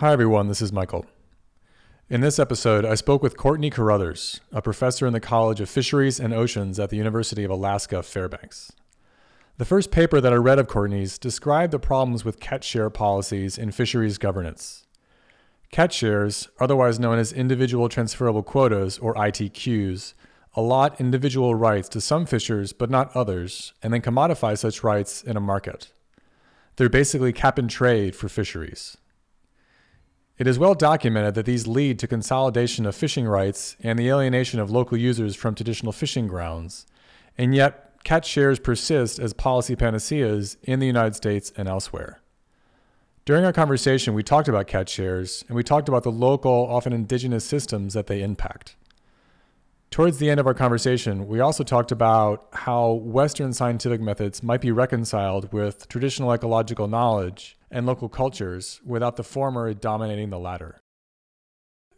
[0.00, 0.48] Hi, everyone.
[0.48, 1.04] This is Michael.
[2.08, 6.18] In this episode, I spoke with Courtney Carothers, a professor in the College of Fisheries
[6.18, 8.72] and Oceans at the University of Alaska Fairbanks.
[9.58, 13.58] The first paper that I read of Courtney's described the problems with catch share policies
[13.58, 14.86] in fisheries governance.
[15.70, 20.14] Catch shares, otherwise known as individual transferable quotas or ITQs,
[20.54, 25.36] allot individual rights to some fishers but not others, and then commodify such rights in
[25.36, 25.92] a market.
[26.76, 28.96] They're basically cap and trade for fisheries.
[30.40, 34.58] It is well documented that these lead to consolidation of fishing rights and the alienation
[34.58, 36.86] of local users from traditional fishing grounds.
[37.36, 42.22] And yet, catch shares persist as policy panaceas in the United States and elsewhere.
[43.26, 46.94] During our conversation, we talked about catch shares and we talked about the local, often
[46.94, 48.76] indigenous systems that they impact.
[49.90, 54.62] Towards the end of our conversation, we also talked about how Western scientific methods might
[54.62, 60.80] be reconciled with traditional ecological knowledge and local cultures without the former dominating the latter.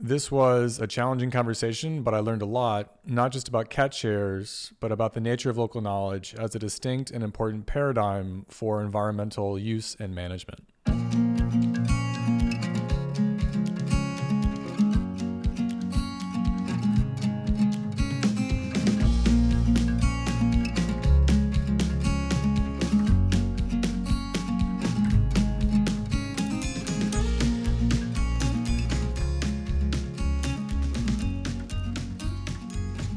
[0.01, 4.73] This was a challenging conversation, but I learned a lot, not just about catch shares,
[4.81, 9.57] but about the nature of local knowledge as a distinct and important paradigm for environmental
[9.57, 10.72] use and management.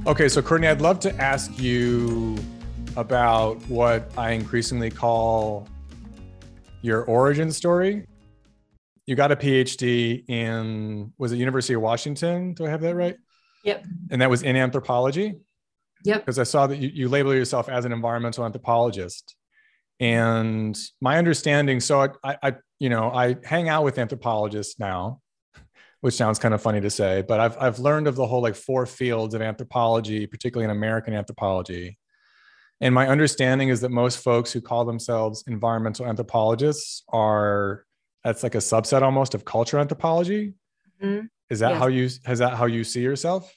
[0.08, 2.38] Okay, so Courtney, I'd love to ask you
[2.96, 5.68] about what I increasingly call
[6.84, 8.06] your origin story.
[9.08, 12.54] You got a PhD in was it University of Washington?
[12.54, 13.16] Do I have that right?
[13.64, 13.88] Yep.
[14.12, 15.34] And that was in anthropology.
[16.04, 16.22] Yep.
[16.22, 19.36] Because I saw that you, you label yourself as an environmental anthropologist.
[20.00, 25.22] And my understanding, so I, I, you know, I hang out with anthropologists now,
[26.02, 28.56] which sounds kind of funny to say, but I've I've learned of the whole like
[28.56, 31.98] four fields of anthropology, particularly in American anthropology.
[32.82, 37.86] And my understanding is that most folks who call themselves environmental anthropologists are
[38.24, 40.54] that's like a subset almost of culture anthropology.
[41.02, 41.28] Mm-hmm.
[41.50, 41.80] Is that yes.
[41.80, 43.54] how you is that how you see yourself?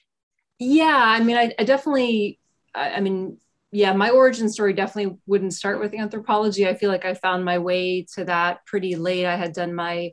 [0.59, 2.41] Yeah, I mean, I, I definitely,
[2.75, 3.39] I, I mean,
[3.71, 6.67] yeah, my origin story definitely wouldn't start with anthropology.
[6.67, 9.27] I feel like I found my way to that pretty late.
[9.27, 10.13] I had done my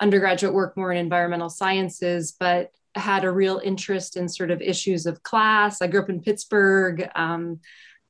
[0.00, 5.06] undergraduate work more in environmental sciences, but had a real interest in sort of issues
[5.06, 5.80] of class.
[5.80, 7.60] I grew up in Pittsburgh, um,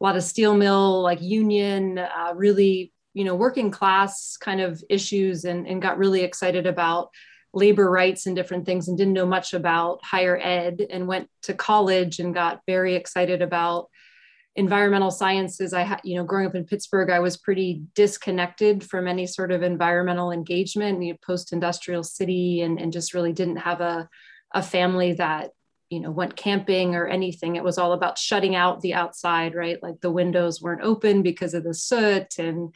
[0.00, 4.82] a lot of steel mill, like union, uh, really, you know, working class kind of
[4.88, 7.10] issues, and, and got really excited about
[7.54, 11.54] labor rights and different things and didn't know much about higher ed and went to
[11.54, 13.88] college and got very excited about
[14.56, 19.08] environmental sciences i had you know growing up in pittsburgh i was pretty disconnected from
[19.08, 23.80] any sort of environmental engagement you know, post-industrial city and, and just really didn't have
[23.80, 24.08] a,
[24.52, 25.52] a family that
[25.92, 27.54] you know went camping or anything.
[27.54, 29.80] It was all about shutting out the outside right?
[29.82, 32.38] Like the windows weren't open because of the soot.
[32.38, 32.74] And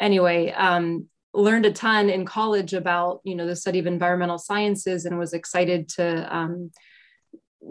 [0.00, 5.04] anyway um, learned a ton in college about you know the study of environmental sciences
[5.04, 6.70] and was excited to um,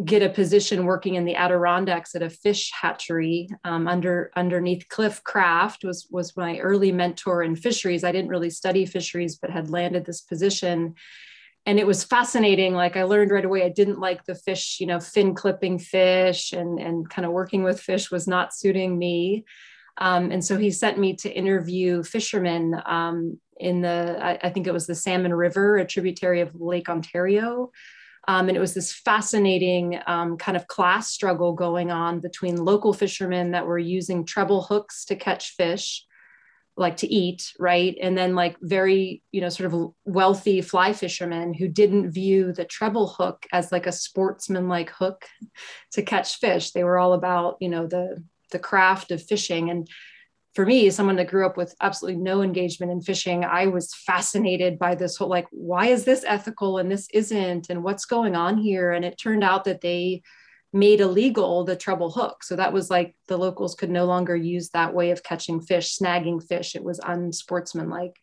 [0.03, 5.23] get a position working in the Adirondacks at a fish hatchery um, under underneath Cliff
[5.23, 8.03] Kraft was was my early mentor in fisheries.
[8.03, 10.95] I didn't really study fisheries, but had landed this position,
[11.65, 12.73] and it was fascinating.
[12.73, 16.51] Like I learned right away, I didn't like the fish, you know, fin clipping fish,
[16.51, 19.45] and and kind of working with fish was not suiting me.
[19.97, 24.67] Um, and so he sent me to interview fishermen um, in the I, I think
[24.67, 27.71] it was the Salmon River, a tributary of Lake Ontario.
[28.27, 32.93] Um, and it was this fascinating um, kind of class struggle going on between local
[32.93, 36.05] fishermen that were using treble hooks to catch fish,
[36.77, 37.95] like to eat, right?
[38.01, 42.65] And then like very, you know, sort of wealthy fly fishermen who didn't view the
[42.65, 45.25] treble hook as like a sportsman-like hook
[45.91, 46.71] to catch fish.
[46.71, 49.69] They were all about, you know, the the craft of fishing.
[49.69, 49.87] And
[50.55, 54.79] for me, someone that grew up with absolutely no engagement in fishing, I was fascinated
[54.79, 58.57] by this whole like, why is this ethical and this isn't, and what's going on
[58.57, 58.93] here?
[58.93, 60.23] And it turned out that they
[60.71, 62.43] made illegal the treble hook.
[62.43, 65.97] So that was like the locals could no longer use that way of catching fish,
[65.97, 66.75] snagging fish.
[66.75, 68.15] It was unsportsmanlike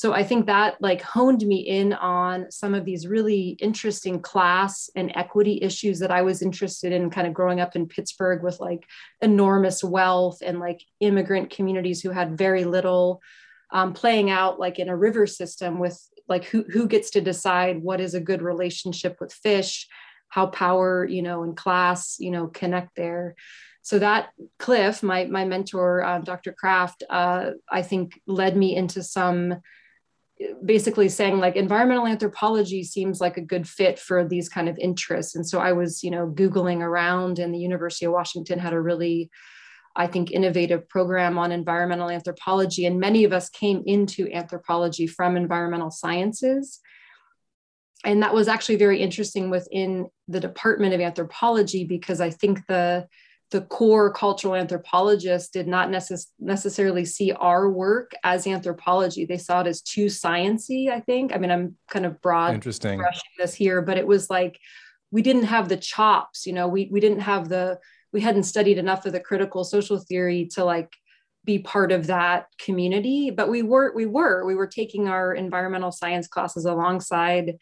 [0.00, 4.88] so i think that like honed me in on some of these really interesting class
[4.96, 8.58] and equity issues that i was interested in kind of growing up in pittsburgh with
[8.60, 8.86] like
[9.20, 13.20] enormous wealth and like immigrant communities who had very little
[13.72, 17.82] um, playing out like in a river system with like who, who gets to decide
[17.82, 19.86] what is a good relationship with fish
[20.30, 23.34] how power you know and class you know connect there.
[23.82, 29.02] So that cliff my my mentor uh, dr kraft uh, i think led me into
[29.02, 29.60] some
[30.64, 35.34] basically saying like environmental anthropology seems like a good fit for these kind of interests.
[35.34, 38.80] And so i was you know googling around and the university of washington had a
[38.80, 39.30] really
[39.96, 42.86] i think innovative program on environmental anthropology.
[42.86, 46.80] And many of us came into anthropology from environmental sciences.
[48.04, 53.06] And that was actually very interesting within the department of anthropology because i think the
[53.50, 59.24] the core cultural anthropologists did not necess- necessarily see our work as anthropology.
[59.24, 61.34] They saw it as too sciency, I think.
[61.34, 62.98] I mean, I'm kind of broad Interesting.
[62.98, 64.58] brushing this here, but it was like
[65.10, 67.78] we didn't have the chops, you know, we we didn't have the
[68.12, 70.92] we hadn't studied enough of the critical social theory to like
[71.44, 75.90] be part of that community, but we were we were we were taking our environmental
[75.90, 77.56] science classes alongside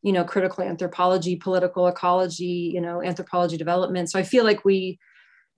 [0.00, 4.98] you know critical anthropology political ecology you know anthropology development so i feel like we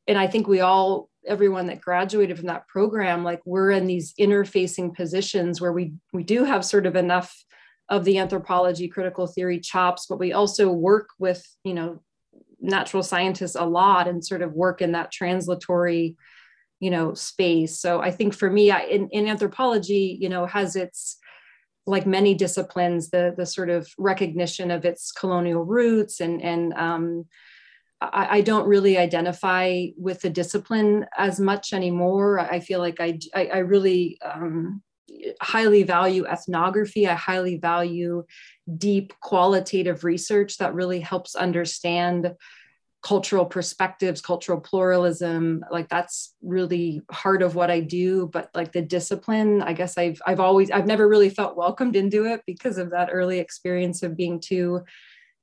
[0.06, 4.14] and I think we all, everyone that graduated from that program, like we're in these
[4.18, 7.34] interfacing positions where we we do have sort of enough
[7.88, 12.02] of the anthropology critical theory chops, but we also work with, you know,
[12.60, 16.16] natural scientists a lot and sort of work in that translatory,
[16.80, 17.80] you know, space.
[17.80, 21.18] So I think for me, I, in, in anthropology, you know, has its
[21.86, 27.26] like many disciplines, the the sort of recognition of its colonial roots and and um,
[28.00, 32.38] I, I, don't really identify with the discipline as much anymore.
[32.38, 34.82] I feel like I, I, I really um,
[35.40, 37.08] highly value ethnography.
[37.08, 38.24] I highly value
[38.76, 42.34] deep qualitative research that really helps understand
[43.02, 45.64] cultural perspectives, cultural pluralism.
[45.70, 48.28] Like that's really heart of what I do.
[48.32, 52.24] But like the discipline, I guess I've I've always I've never really felt welcomed into
[52.24, 54.80] it because of that early experience of being too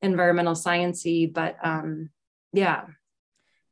[0.01, 1.33] environmental sciency.
[1.33, 2.09] But um,
[2.53, 2.85] yeah.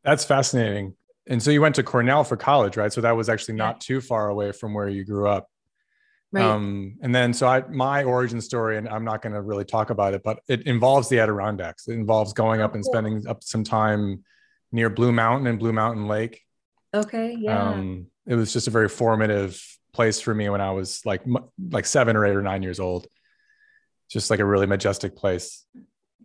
[0.04, 0.95] That's fascinating.
[1.28, 2.92] And so you went to Cornell for college, right?
[2.92, 5.48] So that was actually not too far away from where you grew up.
[6.31, 6.44] Right.
[6.44, 9.89] Um, and then, so I, my origin story, and I'm not going to really talk
[9.89, 11.88] about it, but it involves the Adirondacks.
[11.88, 14.24] It involves going up and spending up some time
[14.72, 16.42] near Blue Mountain and Blue Mountain Lake.
[16.94, 17.36] Okay.
[17.38, 17.72] Yeah.
[17.72, 19.62] Um, it was just a very formative
[19.94, 21.22] place for me when I was like,
[21.69, 23.07] like seven or eight or nine years old.
[24.10, 25.66] Just like a really majestic place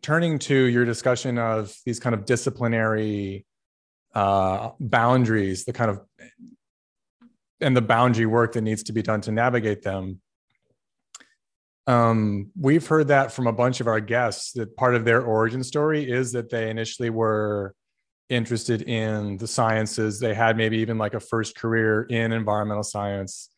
[0.03, 3.47] turning to your discussion of these kind of disciplinary
[4.15, 6.01] uh, boundaries, the kind of
[7.61, 10.21] and the boundary work that needs to be done to navigate them.
[11.87, 15.63] Um, we've heard that from a bunch of our guests that part of their origin
[15.63, 17.75] story is that they initially were
[18.29, 20.19] interested in the sciences.
[20.19, 23.51] They had maybe even like a first career in environmental science.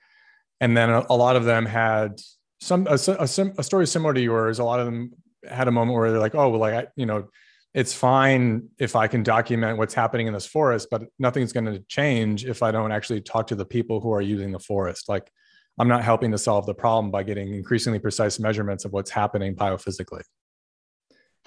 [0.61, 2.21] And then a, a lot of them had
[2.61, 3.23] some a, a,
[3.59, 4.59] a, story similar to yours.
[4.59, 5.13] A lot of them
[5.49, 7.29] had a moment where they're like, oh, well, like, I, you know,
[7.75, 11.81] it's fine if I can document what's happening in this forest, but nothing's going to
[11.89, 15.09] change if I don't actually talk to the people who are using the forest.
[15.09, 15.31] Like,
[15.79, 19.55] I'm not helping to solve the problem by getting increasingly precise measurements of what's happening
[19.55, 20.23] biophysically.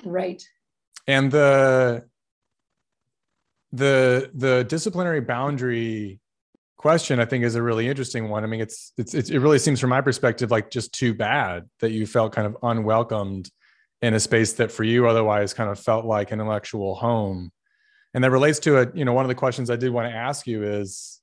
[0.03, 0.41] Right.
[1.07, 2.05] And the
[3.71, 6.19] the the disciplinary boundary
[6.77, 9.59] question i think is a really interesting one i mean it's, it's it's it really
[9.59, 13.49] seems from my perspective like just too bad that you felt kind of unwelcomed
[14.01, 17.51] in a space that for you otherwise kind of felt like an intellectual home.
[18.13, 20.13] And that relates to it you know one of the questions i did want to
[20.13, 21.21] ask you is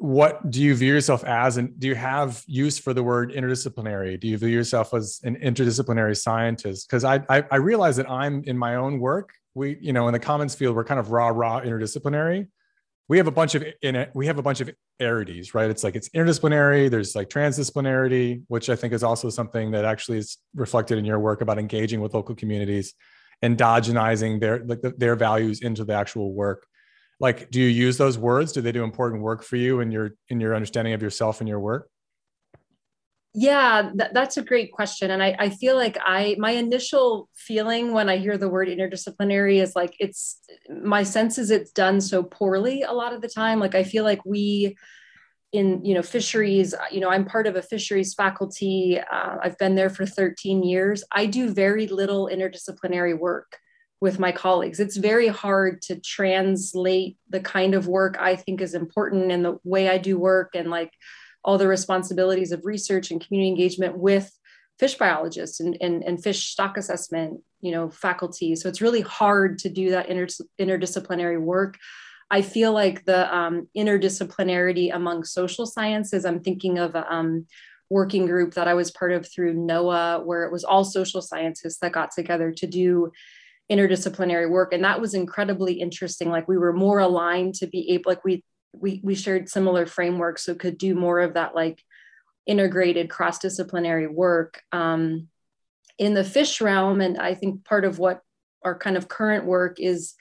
[0.00, 4.18] what do you view yourself as and do you have use for the word interdisciplinary?
[4.18, 6.88] Do you view yourself as an interdisciplinary scientist?
[6.88, 9.34] Because I, I, I realize that i'm in my own work.
[9.52, 12.48] We you know in the commons field we're kind of raw raw interdisciplinary
[13.10, 14.70] we have a bunch of in it we have a bunch of
[15.02, 15.68] arities right?
[15.68, 20.18] It's like it's interdisciplinary there's like transdisciplinarity which i think is also something that actually
[20.18, 22.94] is reflected in your work about engaging with local communities
[23.42, 26.66] endogenizing their like the, their values into the actual work.
[27.18, 28.52] Like do you use those words?
[28.52, 31.48] Do they do important work for you in your in your understanding of yourself and
[31.48, 31.89] your work
[33.32, 35.10] yeah, th- that's a great question.
[35.10, 39.62] And I, I feel like I, my initial feeling when I hear the word interdisciplinary
[39.62, 40.40] is like, it's
[40.82, 43.60] my sense is it's done so poorly a lot of the time.
[43.60, 44.76] Like, I feel like we,
[45.52, 49.74] in you know fisheries you know i'm part of a fisheries faculty uh, i've been
[49.74, 53.56] there for 13 years i do very little interdisciplinary work
[54.00, 58.74] with my colleagues it's very hard to translate the kind of work i think is
[58.74, 60.92] important and the way i do work and like
[61.44, 64.36] all the responsibilities of research and community engagement with
[64.78, 68.56] fish biologists and, and, and fish stock assessment you know faculty.
[68.56, 70.26] So it's really hard to do that inter,
[70.60, 71.76] interdisciplinary work.
[72.30, 77.46] I feel like the um, interdisciplinarity among social sciences i'm thinking of a um,
[77.90, 81.78] working group that i was part of through noaa where it was all social scientists
[81.78, 83.10] that got together to do
[83.70, 84.72] interdisciplinary work.
[84.72, 86.28] And that was incredibly interesting.
[86.28, 90.44] Like we were more aligned to be able like we we we shared similar frameworks
[90.44, 91.82] so could do more of that like
[92.46, 94.62] integrated cross-disciplinary work.
[94.72, 95.28] Um,
[95.98, 98.22] in the fish realm and i think part of what
[98.64, 100.14] our kind of current work is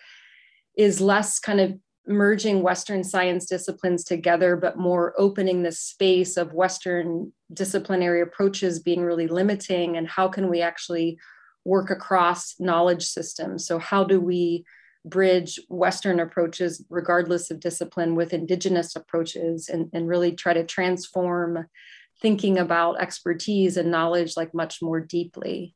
[0.75, 1.73] is less kind of
[2.05, 9.01] merging western science disciplines together but more opening the space of western disciplinary approaches being
[9.01, 11.17] really limiting and how can we actually
[11.65, 13.65] work across knowledge systems?
[13.65, 14.65] So how do we
[15.05, 21.65] bridge Western approaches, regardless of discipline, with Indigenous approaches and, and really try to transform
[22.21, 25.73] thinking about expertise and knowledge like much more deeply.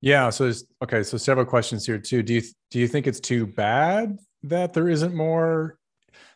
[0.00, 0.30] Yeah.
[0.30, 0.52] So
[0.82, 1.02] okay.
[1.02, 2.22] So several questions here too.
[2.22, 5.78] Do you do you think it's too bad that there isn't more?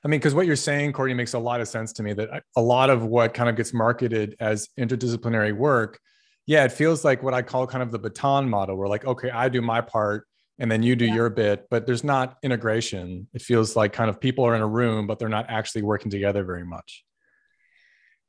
[0.05, 2.13] I mean, because what you're saying, Courtney, makes a lot of sense to me.
[2.15, 6.01] That uh, a lot of what kind of gets marketed as interdisciplinary work,
[6.47, 9.31] yeah, it feels like what I call kind of the baton model, where like, okay,
[9.31, 10.27] I do my part,
[10.61, 11.15] and then you do yeah.
[11.15, 13.27] your bit but there's not integration.
[13.35, 16.11] It feels like kind of people are in a room but they're not actually working
[16.11, 17.05] together very much.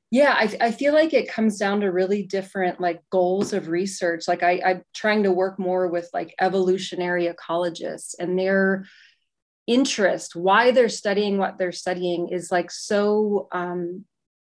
[0.10, 4.28] Yeah I, I feel like it comes down to really different like goals of research.
[4.28, 8.86] Like I, i'm trying to work more with like evolutionary ecologists and their
[9.68, 14.06] interest why they're studying what they're studying is like so um,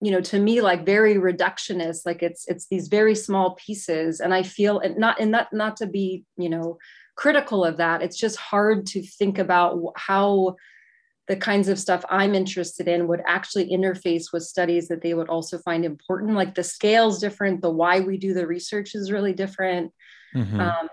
[0.01, 2.05] you know to me like very reductionist.
[2.05, 5.77] Like it's it's these very small pieces and i feel and not and not not
[5.77, 6.77] to be you know
[7.17, 8.01] critical of that.
[8.01, 10.55] It's just hard to think about how
[11.27, 15.27] the kinds of stuff I'm interested in would actually interface with studies that they would
[15.27, 16.35] also find important.
[16.35, 19.91] Like the scale's different, the why we do the research is really different.
[20.33, 20.59] Mm-hmm.
[20.61, 20.87] Um,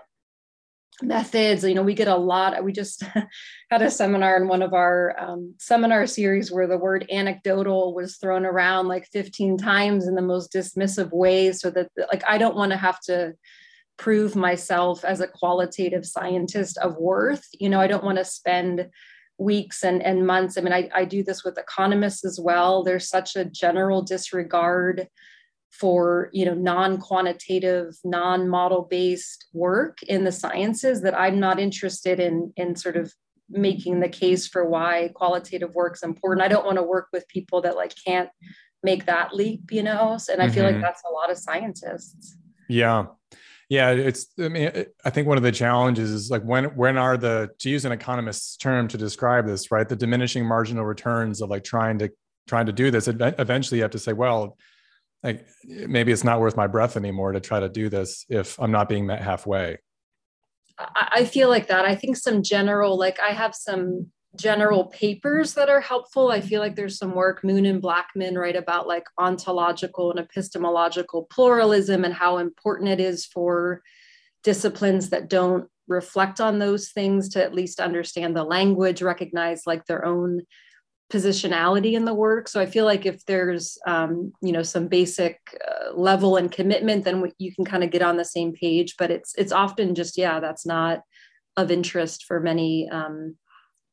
[1.01, 2.61] methods, you know, we get a lot.
[2.63, 3.03] We just
[3.71, 8.17] had a seminar in one of our um, seminar series where the word anecdotal was
[8.17, 11.51] thrown around like 15 times in the most dismissive way.
[11.53, 13.33] So that, like, I don't want to have to
[13.97, 17.47] prove myself as a qualitative scientist of worth.
[17.59, 18.89] You know, I don't want to spend
[19.37, 20.57] weeks and, and months.
[20.57, 22.83] I mean, I, I do this with economists as well.
[22.83, 25.07] There's such a general disregard
[25.79, 32.53] for you know non-quantitative non-model based work in the sciences that i'm not interested in
[32.55, 33.13] in sort of
[33.49, 37.27] making the case for why qualitative work is important i don't want to work with
[37.27, 38.29] people that like can't
[38.83, 40.75] make that leap you know and i feel mm-hmm.
[40.75, 42.37] like that's a lot of scientists
[42.69, 43.05] yeah
[43.69, 44.27] yeah, it's.
[44.39, 47.69] I mean, I think one of the challenges is like when when are the to
[47.69, 49.87] use an economist's term to describe this, right?
[49.87, 52.11] The diminishing marginal returns of like trying to
[52.47, 53.07] trying to do this.
[53.07, 54.57] Eventually, you have to say, well,
[55.23, 58.71] like maybe it's not worth my breath anymore to try to do this if I'm
[58.71, 59.77] not being met halfway.
[60.77, 61.85] I feel like that.
[61.85, 66.29] I think some general, like I have some general papers that are helpful.
[66.29, 71.27] I feel like there's some work Moon and Blackman write about like ontological and epistemological
[71.29, 73.81] pluralism and how important it is for
[74.43, 79.85] disciplines that don't reflect on those things to at least understand the language, recognize like
[79.85, 80.41] their own
[81.11, 82.47] positionality in the work.
[82.47, 87.05] So I feel like if there's um, you know some basic uh, level and commitment,
[87.05, 88.95] then you can kind of get on the same page.
[88.97, 91.01] But it's it's often just yeah, that's not
[91.57, 93.35] of interest for many um,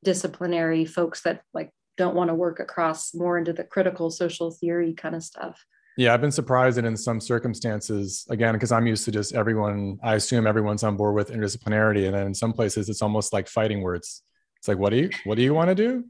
[0.04, 4.94] disciplinary folks that like don't want to work across more into the critical social theory
[4.94, 5.64] kind of stuff.
[5.97, 9.99] Yeah, I've been surprised that in some circumstances, again, because I'm used to just everyone,
[10.02, 12.06] I assume everyone's on board with interdisciplinarity.
[12.06, 14.23] And then in some places it's almost like fighting words.
[14.56, 16.04] It's like, what do you what do you want to do?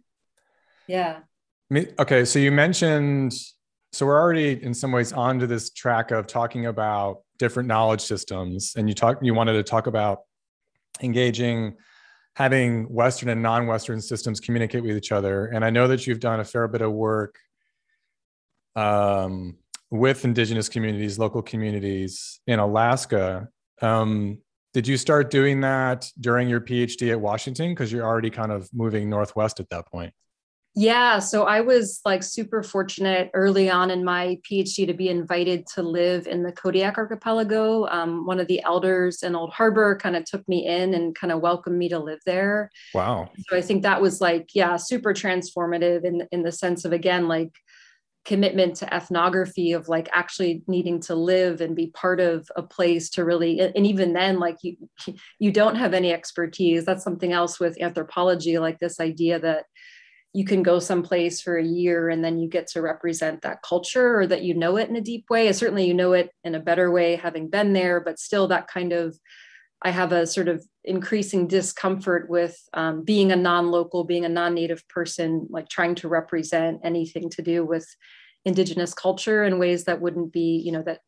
[0.86, 1.20] Yeah.
[1.98, 2.24] Okay.
[2.24, 3.34] So you mentioned
[3.92, 8.74] so we're already in some ways onto this track of talking about different knowledge systems.
[8.76, 10.20] And you talk you wanted to talk about
[11.02, 11.76] engaging
[12.34, 15.46] having Western and non-Western systems communicate with each other.
[15.46, 17.38] And I know that you've done a fair bit of work
[18.74, 19.56] um,
[19.90, 23.48] with indigenous communities, local communities in Alaska.
[23.82, 24.38] Um,
[24.72, 27.72] did you start doing that during your PhD at Washington?
[27.72, 30.14] Because you're already kind of moving northwest at that point.
[30.74, 35.66] Yeah, so I was like super fortunate early on in my PhD to be invited
[35.74, 37.86] to live in the Kodiak archipelago.
[37.88, 41.30] Um, one of the elders in Old Harbor kind of took me in and kind
[41.30, 42.70] of welcomed me to live there.
[42.94, 43.30] Wow.
[43.48, 47.28] So I think that was like, yeah, super transformative in, in the sense of, again,
[47.28, 47.52] like
[48.24, 53.10] commitment to ethnography of like actually needing to live and be part of a place
[53.10, 54.76] to really and even then like you
[55.40, 59.64] you don't have any expertise that's something else with anthropology like this idea that
[60.34, 64.18] you can go someplace for a year and then you get to represent that culture
[64.18, 65.46] or that you know it in a deep way.
[65.46, 68.66] And certainly you know it in a better way having been there, but still that
[68.66, 69.18] kind of,
[69.82, 74.86] I have a sort of increasing discomfort with um, being a non-local, being a non-native
[74.88, 77.86] person, like trying to represent anything to do with
[78.44, 81.00] indigenous culture in ways that wouldn't be, you know, that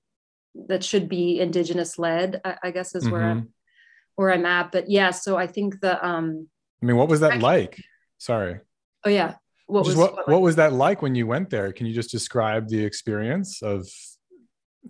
[0.68, 2.40] that should be indigenous led.
[2.44, 3.12] I, I guess is mm-hmm.
[3.12, 3.48] where I'm
[4.16, 4.70] where I'm at.
[4.70, 6.04] But yeah, so I think the.
[6.04, 6.48] Um,
[6.82, 7.80] I mean, what was that like?
[8.18, 8.60] Sorry.
[9.04, 9.34] Oh yeah.
[9.66, 11.72] What was what, what, what was that like when you went there?
[11.72, 13.88] Can you just describe the experience of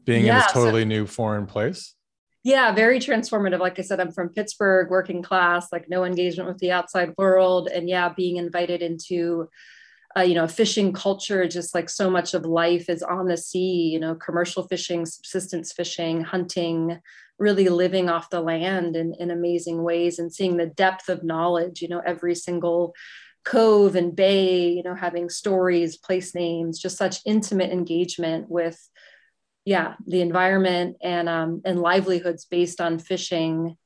[0.05, 1.95] being yeah, in this totally so, new foreign place?
[2.43, 3.61] Yeah, very transformative.
[3.61, 7.69] Like I said, I'm from Pittsburgh, working class, like no engagement with the outside world.
[7.69, 9.49] And yeah, being invited into
[10.17, 13.91] uh, you know, fishing culture, just like so much of life is on the sea,
[13.93, 17.01] you know, commercial fishing, subsistence fishing, hunting,
[17.39, 21.83] really living off the land in, in amazing ways and seeing the depth of knowledge,
[21.83, 22.95] you know, every single
[23.45, 28.79] cove and bay, you know, having stories, place names, just such intimate engagement with,
[29.65, 33.77] yeah, the environment and um, and livelihoods based on fishing.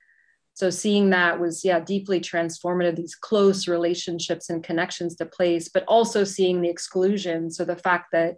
[0.54, 5.84] So seeing that was yeah deeply transformative these close relationships and connections to place but
[5.86, 7.50] also seeing the exclusion.
[7.50, 8.36] So the fact that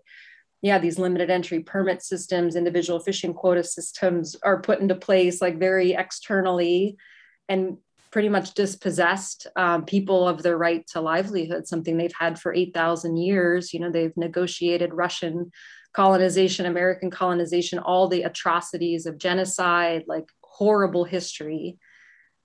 [0.60, 5.58] yeah these limited entry permit systems individual fishing quota systems are put into place like
[5.58, 6.98] very externally
[7.48, 7.78] and
[8.10, 13.16] pretty much dispossessed um, people of their right to livelihood something they've had for 8000
[13.16, 13.72] years.
[13.72, 15.52] You know they've negotiated russian
[15.92, 20.26] colonization american colonization all the atrocities of genocide like
[20.60, 21.78] horrible history.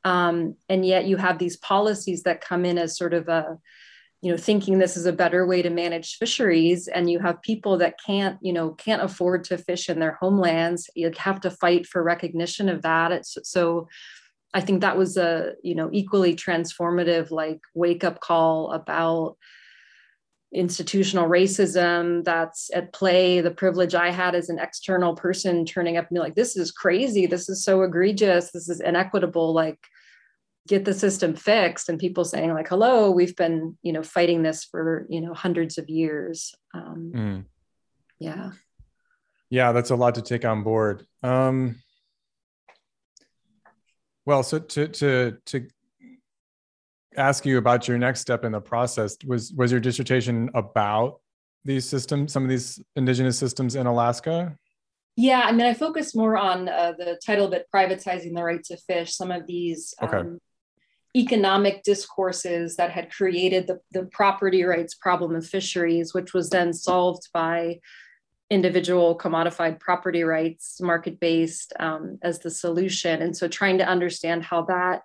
[0.05, 3.57] Um, and yet you have these policies that come in as sort of a
[4.21, 7.77] you know thinking this is a better way to manage fisheries and you have people
[7.77, 10.89] that can't you know can't afford to fish in their homelands.
[10.95, 13.11] You have to fight for recognition of that.
[13.11, 13.87] It's, so
[14.55, 19.37] i think that was a you know equally transformative like wake up call about
[20.55, 23.41] institutional racism that's at play.
[23.41, 26.71] The privilege i had as an external person turning up and be like this is
[26.71, 27.25] crazy.
[27.25, 28.51] This is so egregious.
[28.51, 29.53] This is inequitable.
[29.53, 29.79] Like
[30.67, 34.63] get the system fixed and people saying like hello we've been you know fighting this
[34.63, 36.55] for you know hundreds of years.
[36.73, 37.45] Um, mm.
[38.19, 38.51] yeah.
[39.49, 41.05] Yeah that's a lot to take on board.
[41.21, 41.81] Um,
[44.25, 45.67] well so to to to
[47.17, 51.19] ask you about your next step in the process was was your dissertation about
[51.63, 54.55] these systems some of these indigenous systems in alaska
[55.15, 58.63] yeah i mean i focus more on uh, the title of it privatizing the right
[58.63, 60.17] to fish some of these okay.
[60.17, 60.39] um,
[61.15, 66.73] economic discourses that had created the, the property rights problem of fisheries, which was then
[66.73, 67.79] solved by
[68.49, 73.21] individual commodified property rights, market based, um, as the solution.
[73.21, 75.01] And so trying to understand how that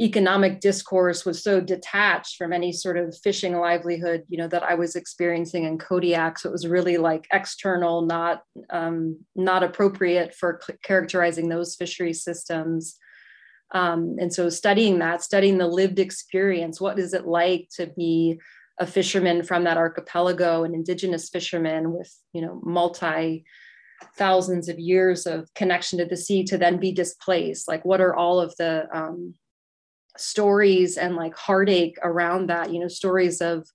[0.00, 4.74] economic discourse was so detached from any sort of fishing livelihood you know that i
[4.74, 10.60] was experiencing in kodiak so it was really like external not um, not appropriate for
[10.82, 12.98] characterizing those fishery systems
[13.72, 18.38] um, and so studying that, studying the lived experience, what is it like to be
[18.78, 23.44] a fisherman from that archipelago, an indigenous fisherman with, you know, multi
[24.16, 27.68] thousands of years of connection to the sea to then be displaced?
[27.68, 29.34] Like, what are all of the um,
[30.16, 32.72] stories and like heartache around that?
[32.72, 33.66] You know, stories of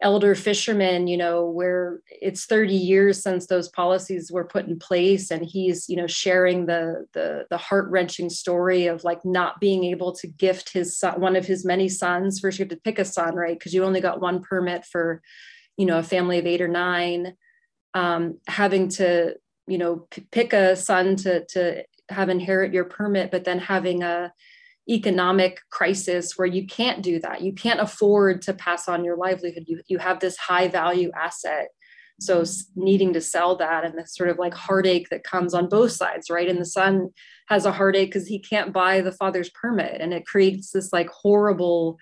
[0.00, 5.30] elder fishermen you know where it's 30 years since those policies were put in place
[5.30, 10.12] and he's you know sharing the the, the heart-wrenching story of like not being able
[10.12, 13.04] to gift his son one of his many sons first you have to pick a
[13.04, 13.58] son right?
[13.58, 15.22] Because you only got one permit for
[15.76, 17.34] you know a family of eight or nine.
[17.94, 19.34] Um, having to
[19.66, 24.02] you know p- pick a son to to have inherit your permit but then having
[24.02, 24.32] a
[24.88, 27.42] economic crisis where you can't do that.
[27.42, 29.64] You can't afford to pass on your livelihood.
[29.66, 31.68] You, you have this high value asset.
[32.20, 35.92] So needing to sell that and the sort of like heartache that comes on both
[35.92, 36.48] sides, right?
[36.48, 37.10] And the son
[37.48, 40.00] has a heartache because he can't buy the father's permit.
[40.00, 41.98] And it creates this like horrible,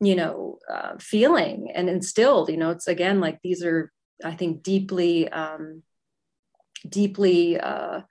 [0.00, 3.92] you know, uh, feeling and instilled, you know, it's again, like these are,
[4.24, 5.82] I think, deeply, um,
[6.88, 8.02] deeply, uh,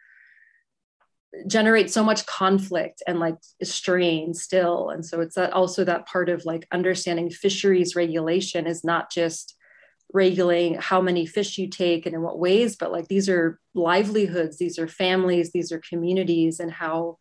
[1.47, 4.89] generate so much conflict and like strain still.
[4.89, 9.55] And so it's that also that part of like understanding fisheries regulation is not just
[10.13, 14.57] regulating how many fish you take and in what ways but like these are livelihoods
[14.57, 17.17] these are families these are communities and how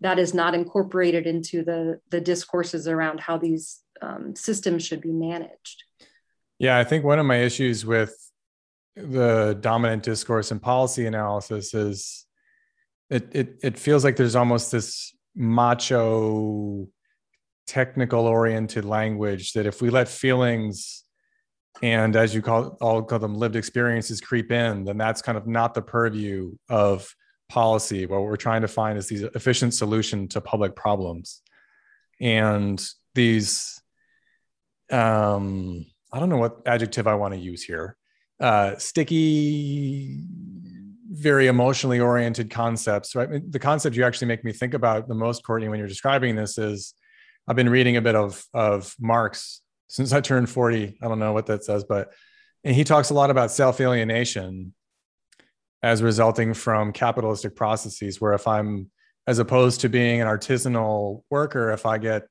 [0.00, 5.10] that is not incorporated into the the discourses around how these um, systems should be
[5.10, 5.82] managed.
[6.58, 8.14] Yeah i think one of my issues with
[8.94, 12.27] the dominant discourse and policy analysis is
[13.10, 16.86] it it it feels like there's almost this macho
[17.66, 21.04] technical oriented language that if we let feelings
[21.82, 25.46] and as you call all call them lived experiences creep in then that's kind of
[25.46, 27.14] not the purview of
[27.48, 28.06] policy.
[28.06, 31.42] What we're trying to find is these efficient solution to public problems.
[32.20, 33.80] And these
[34.90, 37.96] um i don't know what adjective i want to use here.
[38.40, 40.24] Uh sticky
[41.18, 43.28] very emotionally oriented concepts, right?
[43.50, 46.58] The concept you actually make me think about the most, Courtney, when you're describing this
[46.58, 46.94] is
[47.46, 50.98] I've been reading a bit of, of Marx since I turned 40.
[51.02, 52.12] I don't know what that says, but
[52.64, 54.74] and he talks a lot about self alienation
[55.82, 58.90] as resulting from capitalistic processes where if i'm
[59.26, 62.24] as opposed to being an artisanal worker if i get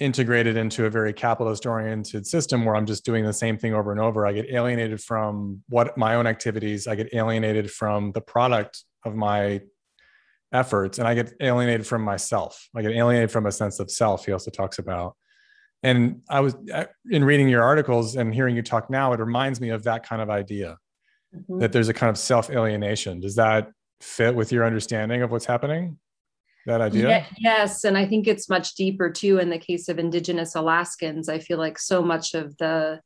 [0.00, 3.90] integrated into a very capitalist oriented system where i'm just doing the same thing over
[3.90, 4.26] and over.
[4.26, 9.14] I get alienated from what my own activities i get alienated from the product of
[9.14, 9.60] my
[10.52, 12.68] efforts and i get alienated from myself.
[12.76, 15.16] I get alienated from a sense of self he also talks about.
[15.82, 16.56] And i was
[17.10, 20.22] in reading your articles and hearing you talk now it reminds me of that kind
[20.22, 20.78] of idea
[21.34, 21.58] mm-hmm.
[21.58, 25.46] that there's a kind of self alienation does that fit with your understanding of what's
[25.46, 25.98] happening
[26.68, 29.98] that idea yeah, yes and i think it's much deeper too in the case of
[29.98, 33.00] indigenous alaskans i feel like so much of the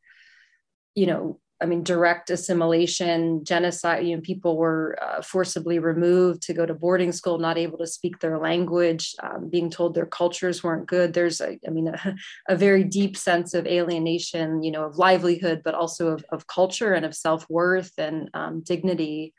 [0.94, 6.54] you know I mean, direct assimilation, genocide, you know, people were uh, forcibly removed to
[6.54, 10.64] go to boarding school, not able to speak their language, um, being told their cultures
[10.64, 11.14] weren't good.
[11.14, 12.16] There's, a, I mean, a,
[12.48, 16.94] a, very deep sense of alienation, you know, of livelihood, but also of, of culture
[16.94, 19.32] and of self worth and um, dignity.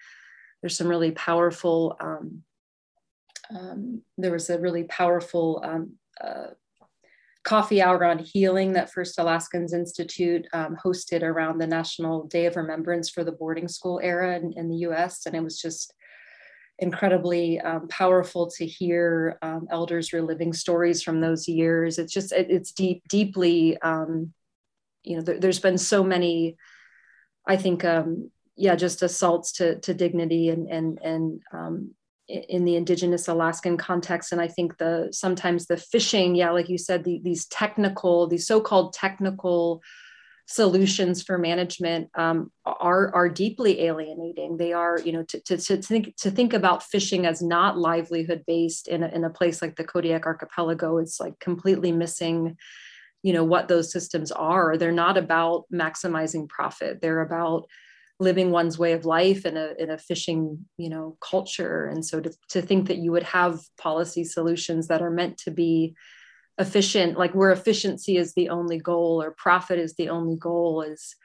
[0.61, 2.43] There's some really powerful, um,
[3.53, 6.47] um, there was a really powerful um, uh,
[7.43, 12.55] coffee hour on healing that First Alaskans Institute um, hosted around the National Day of
[12.55, 15.25] Remembrance for the boarding school era in, in the US.
[15.25, 15.93] And it was just
[16.79, 21.99] incredibly um, powerful to hear um, elders reliving stories from those years.
[21.99, 24.33] It's just, it, it's deep, deeply, um,
[25.03, 26.55] you know, there, has been so many,
[27.45, 31.91] I think, um, yeah, just assaults to, to dignity and, and, and um,
[32.27, 34.31] in the indigenous alaskan context.
[34.31, 38.47] And i think the sometimes the fishing yeah like you said the, these technical these
[38.47, 39.81] so-called technical
[40.45, 44.57] solutions for management um, are are deeply alienating.
[44.57, 48.43] They are you know to, to, to think to think about fishing as not livelihood
[48.45, 52.57] based in a, in a place like the kodiak archipelago it's like completely missing
[53.23, 54.77] you know what those systems are.
[54.77, 56.99] They're not about maximizing profit.
[57.01, 57.67] They're about
[58.23, 61.85] living one's way of life in a in a fishing you know culture.
[61.85, 65.51] And so to, to think that you would have policy solutions that are meant to
[65.51, 65.95] be
[66.59, 71.15] efficient like where efficiency is the only goal or profit is the only goal is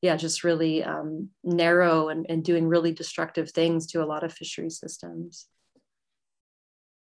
[0.00, 4.32] yeah just really um, narrow and, and doing really destructive things to a lot of
[4.32, 5.46] fishery systems.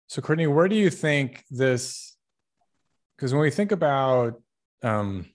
[0.07, 2.15] So courtney where do you think this
[3.17, 4.41] because when we think about
[4.83, 5.25] um,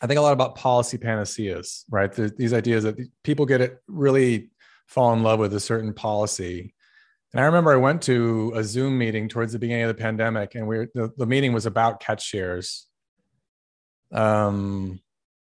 [0.00, 2.10] I think a lot about policy panaceas, right?
[2.12, 4.50] The, these ideas that people get it really
[4.86, 6.74] fall in love with a certain policy.
[7.32, 10.54] And I remember I went to a Zoom meeting towards the beginning of the pandemic,
[10.54, 12.86] and we the, the meeting was about catch shares.
[14.12, 15.00] Um,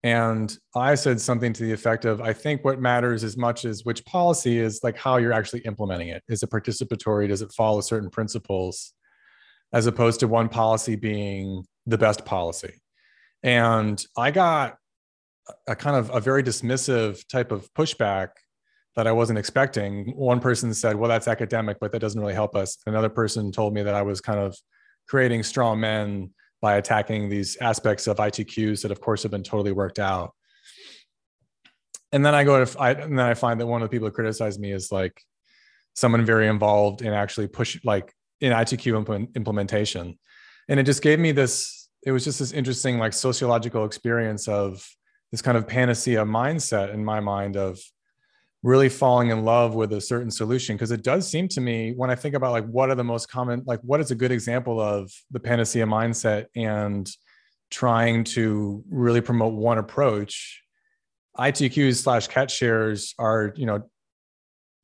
[0.03, 3.85] and I said something to the effect of, I think what matters as much as
[3.85, 6.25] which policy is like how you're actually implementing it.
[6.29, 7.29] Is it participatory?
[7.29, 8.93] Does it follow certain principles?
[9.73, 12.82] As opposed to one policy being the best policy.
[13.43, 14.77] And I got
[15.67, 18.29] a kind of a very dismissive type of pushback
[18.95, 20.13] that I wasn't expecting.
[20.17, 22.79] One person said, Well, that's academic, but that doesn't really help us.
[22.87, 24.57] Another person told me that I was kind of
[25.09, 29.73] creating straw men by attacking these aspects of ITQs that, of course, have been totally
[29.73, 30.33] worked out.
[32.13, 34.09] And then I go to, I, and then I find that one of the people
[34.09, 35.21] who criticized me is like
[35.95, 40.19] someone very involved in actually push, like in ITQ implement, implementation.
[40.69, 44.87] And it just gave me this it was just this interesting like sociological experience of
[45.31, 47.81] this kind of panacea mindset in my mind of
[48.62, 50.77] really falling in love with a certain solution.
[50.77, 53.27] Because it does seem to me when i think about like what are the most
[53.27, 57.11] common like what is a good example of the panacea mindset and
[57.71, 60.62] trying to really promote one approach
[61.38, 63.83] itqs slash catch shares are you know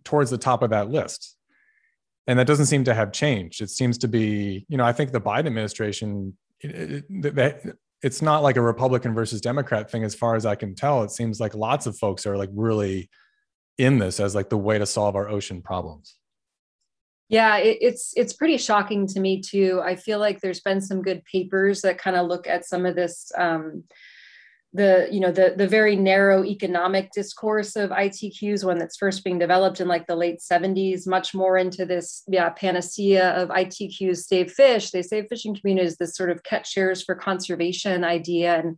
[0.04, 1.36] towards the top of that list.
[2.26, 3.60] And that doesn't seem to have changed.
[3.60, 8.42] It seems to be you know i think the biden administration it, it, it's not
[8.42, 11.02] like a Republican versus Democrat thing, as far as I can tell.
[11.02, 13.10] It seems like lots of folks are like really
[13.76, 16.16] in this as like the way to solve our ocean problems.
[17.28, 19.82] Yeah, it, it's it's pretty shocking to me too.
[19.84, 22.96] I feel like there's been some good papers that kind of look at some of
[22.96, 23.84] this um,
[24.74, 29.38] the you know the the very narrow economic discourse of ITQs one that's first being
[29.38, 34.52] developed in like the late 70s much more into this yeah panacea of ITQs save
[34.52, 38.58] fish they save fishing communities this sort of catch shares for conservation idea.
[38.58, 38.76] And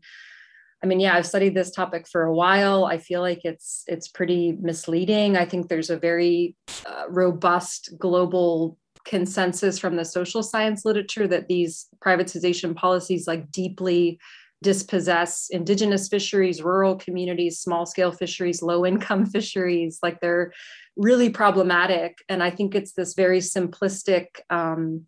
[0.83, 2.85] I mean yeah I've studied this topic for a while.
[2.85, 5.37] I feel like it's it's pretty misleading.
[5.37, 6.55] I think there's a very
[6.87, 14.21] uh, robust global consensus from the social science literature that these privatization policies like deeply
[14.63, 19.99] dispossess indigenous fisheries, rural communities, small scale fisheries, low income fisheries.
[20.03, 20.53] Like they're
[20.97, 22.19] really problematic.
[22.29, 25.07] And I think it's this very simplistic, um,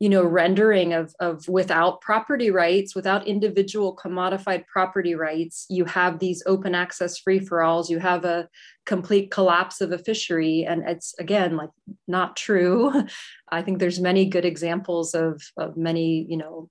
[0.00, 6.18] you know rendering of of without property rights without individual commodified property rights you have
[6.18, 8.48] these open access free for alls you have a
[8.86, 11.68] complete collapse of a fishery and it's again like
[12.08, 12.90] not true
[13.50, 16.68] i think there's many good examples of of many you know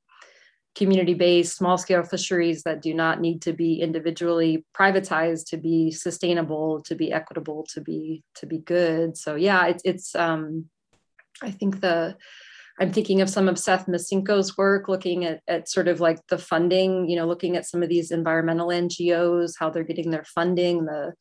[0.75, 5.91] community based small scale fisheries that do not need to be individually privatized to be
[5.91, 10.65] sustainable to be equitable to be to be good so yeah it's it's um
[11.41, 12.15] i think the
[12.81, 16.37] I'm thinking of some of Seth Macinko's work, looking at, at sort of like the
[16.37, 20.85] funding, you know, looking at some of these environmental NGOs, how they're getting their funding,
[20.85, 21.13] the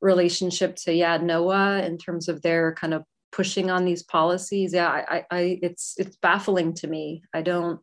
[0.00, 4.72] relationship to yeah NOAA in terms of their kind of pushing on these policies.
[4.74, 7.22] Yeah, I, I it's it's baffling to me.
[7.34, 7.80] I don't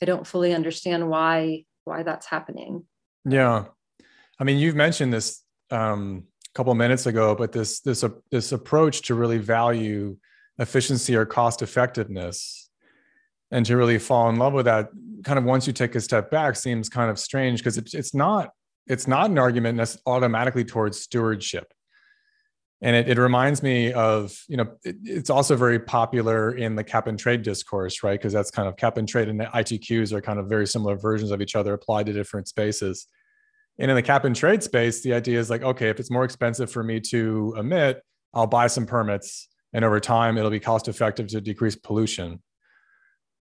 [0.00, 2.84] I don't fully understand why why that's happening.
[3.24, 3.64] Yeah,
[4.38, 8.52] I mean, you've mentioned this um, a couple minutes ago, but this this uh, this
[8.52, 10.16] approach to really value
[10.58, 12.68] efficiency or cost effectiveness
[13.50, 14.88] and to really fall in love with that
[15.24, 18.14] kind of once you take a step back seems kind of strange because it, it's
[18.14, 18.50] not
[18.86, 21.72] it's not an argument that's automatically towards stewardship
[22.80, 26.84] and it, it reminds me of you know it, it's also very popular in the
[26.84, 28.18] cap and trade discourse right?
[28.18, 31.30] Because that's kind of cap and trade and itqs are kind of very similar versions
[31.30, 33.06] of each other applied to different spaces.
[33.80, 36.24] And in the cap and trade space the idea is like okay if it's more
[36.24, 38.02] expensive for me to emit
[38.34, 42.42] i'll buy some permits and over time it'll be cost effective to decrease pollution.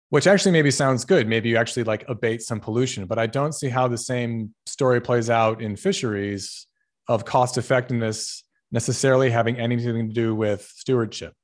[0.09, 1.29] Which actually maybe sounds good.
[1.29, 5.01] Maybe you actually like abate some pollution but i don't see how the same story
[5.01, 6.67] plays out in fisheries
[7.07, 11.35] of cost effectiveness necessarily having anything to do with stewardship.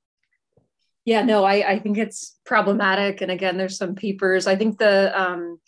[1.05, 3.21] Yeah no i, I think it's problematic.
[3.21, 4.47] And again there's some papers.
[4.47, 5.59] I think the um,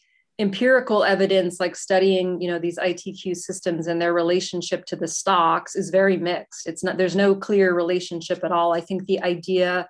[0.41, 5.75] empirical evidence like studying you know these itq systems and their relationship to the stocks
[5.75, 6.67] is very mixed.
[6.67, 8.73] It's not there's no clear relationship at all.
[8.73, 9.89] I think the idea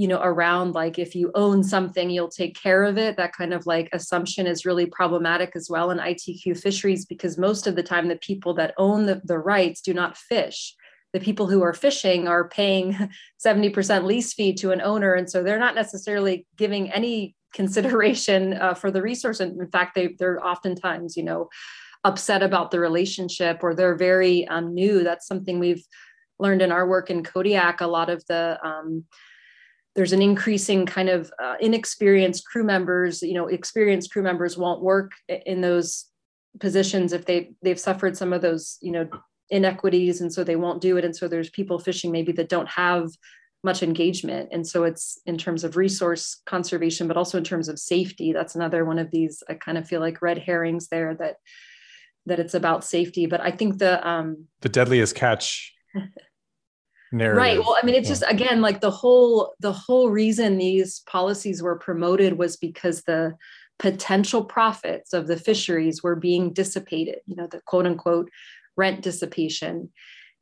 [0.00, 3.52] you know around like if you own something you'll take care of it that kind
[3.52, 7.82] of like assumption is really problematic as well in itq fisheries because most of the
[7.82, 10.74] time the people that own the, the rights do not fish
[11.12, 12.96] the people who are fishing are paying
[13.44, 18.74] 70% lease fee to an owner and so they're not necessarily giving any consideration uh,
[18.74, 19.40] for the resource.
[19.40, 21.48] And in fact, they, they're oftentimes, you know,
[22.04, 25.02] upset about the relationship or they're very um, new.
[25.02, 25.84] That's something we've
[26.38, 27.80] learned in our work in Kodiak.
[27.80, 29.04] A lot of the, um,
[29.96, 34.82] there's an increasing kind of uh, inexperienced crew members, you know, experienced crew members won't
[34.82, 36.06] work in those
[36.58, 39.08] positions if they they've suffered some of those, you know,
[39.50, 42.68] inequities and so they won't do it and so there's people fishing maybe that don't
[42.68, 43.10] have
[43.62, 44.48] much engagement.
[44.52, 48.32] And so it's in terms of resource conservation, but also in terms of safety.
[48.32, 51.36] That's another one of these, I kind of feel like red herrings there that
[52.26, 53.26] that it's about safety.
[53.26, 55.74] But I think the um the deadliest catch
[57.12, 57.36] narrative.
[57.36, 57.58] Right.
[57.58, 61.78] Well, I mean, it's just again like the whole the whole reason these policies were
[61.78, 63.34] promoted was because the
[63.78, 68.30] potential profits of the fisheries were being dissipated, you know, the quote unquote
[68.76, 69.90] rent dissipation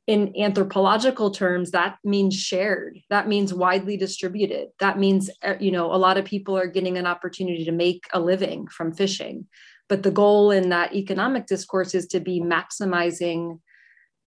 [0.09, 5.93] in anthropological terms that means shared that means widely distributed that means uh, you know
[5.93, 9.47] a lot of people are getting an opportunity to make a living from fishing
[9.87, 13.59] but the goal in that economic discourse is to be maximizing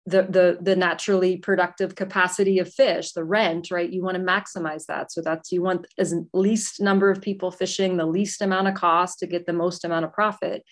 [0.07, 3.91] the, the the naturally productive capacity of fish the rent right?
[3.91, 5.11] You want to maximize that.
[5.11, 9.19] So that's you want as least number of people fishing the least amount of cost
[9.19, 10.63] to get the most amount of profit.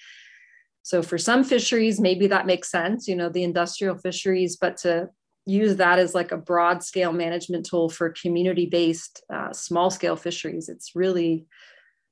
[0.83, 5.09] So for some fisheries, maybe that makes sense, you know, the industrial fisheries, but to
[5.45, 10.15] use that as like a broad scale management tool for community based uh, small scale
[10.15, 11.47] fisheries, it's really,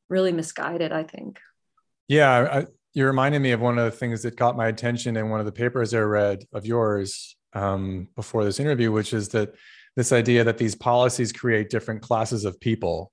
[0.09, 1.39] really misguided, I think.
[2.07, 5.29] Yeah, I, you reminded me of one of the things that caught my attention in
[5.29, 9.53] one of the papers I read of yours um, before this interview, which is that
[9.95, 13.11] this idea that these policies create different classes of people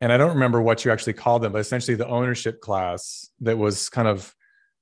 [0.00, 3.56] and I don't remember what you actually called them, but essentially the ownership class that
[3.56, 4.34] was kind of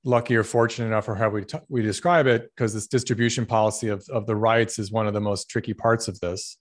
[0.03, 3.87] lucky or fortunate enough, or how we t- we describe it, because this distribution policy
[3.87, 6.57] of of the rights is one of the most tricky parts of this.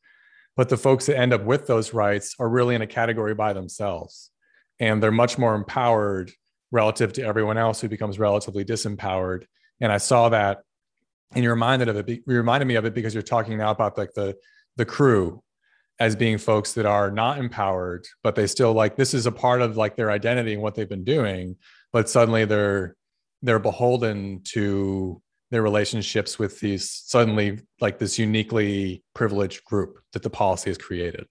[0.57, 3.53] But the folks that end up with those rights are really in a category by
[3.53, 4.31] themselves,
[4.79, 6.31] and they're much more empowered
[6.75, 9.45] relative to everyone else who becomes relatively disempowered.
[9.81, 10.63] And I saw that,
[11.33, 12.09] and you reminded of it.
[12.09, 14.37] You reminded me of it because you're talking now about like the
[14.77, 15.41] the crew
[16.01, 19.63] as being folks that are not empowered but they still like this is a part
[19.63, 21.55] of like their identity and what they've been doing
[21.93, 22.97] but suddenly they're
[23.43, 30.31] they're beholden to their relationships with these suddenly like this uniquely privileged group that the
[30.31, 31.27] policy has created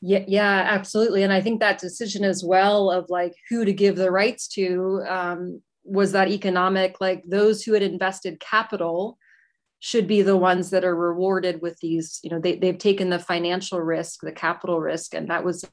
[0.00, 3.96] yeah yeah absolutely and i think that decision as well of like who to give
[3.96, 9.18] the rights to um, was that economic like those who had invested capital
[9.78, 13.18] should be the ones that are rewarded with these you know they, they've taken the
[13.18, 15.64] financial risk the capital risk and that was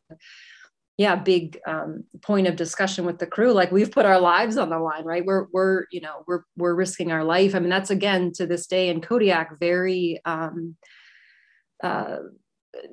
[0.98, 4.70] yeah big um, point of discussion with the crew like we've put our lives on
[4.70, 5.26] the line right?
[5.26, 8.68] We're we're you know we're we're risking our life i mean that's again to this
[8.68, 10.76] day in kodiak very um,
[11.84, 12.18] uh,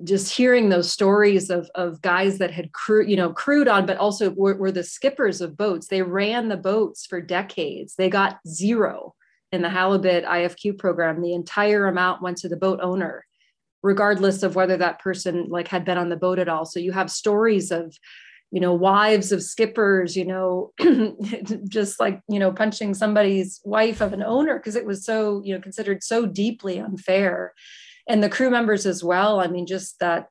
[0.03, 3.97] just hearing those stories of, of guys that had crew, you know, crewed on, but
[3.97, 5.87] also were, were the skippers of boats.
[5.87, 7.95] They ran the boats for decades.
[7.97, 9.15] They got zero
[9.53, 11.23] in the halibut IFQ program.
[11.23, 13.25] The entire amount went to the boat owner,
[13.83, 16.65] regardless of whether that person like had been on the boat at all.
[16.67, 17.97] So you have stories of,
[18.51, 20.73] you know, wives of skippers, you know,
[21.69, 25.55] just like, you know, punching somebody's wife of an owner because it was so, you
[25.55, 27.55] know, considered so deeply unfair
[28.09, 29.41] and the crew members as well.
[29.41, 30.29] I mean just that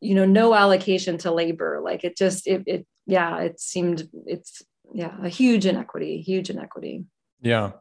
[0.00, 4.62] you know no allocation to labor like it just it, it yeah it seemed it's
[4.94, 7.04] yeah a huge inequity huge inequity.
[7.40, 7.72] Yeah.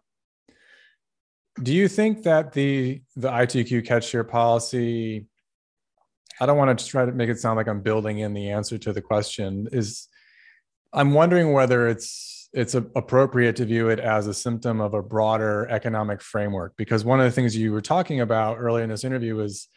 [1.62, 5.26] Do you think that the the itq catch share policy?
[6.42, 8.78] I don't want to try to make it sound like i'm building in the answer
[8.78, 9.68] to the question.
[9.72, 10.08] Is
[10.94, 15.02] i'm wondering whether it's it's a, appropriate to view it as a symptom of a
[15.02, 19.04] broader economic framework because one of the things you were talking about earlier in this
[19.04, 19.68] interview was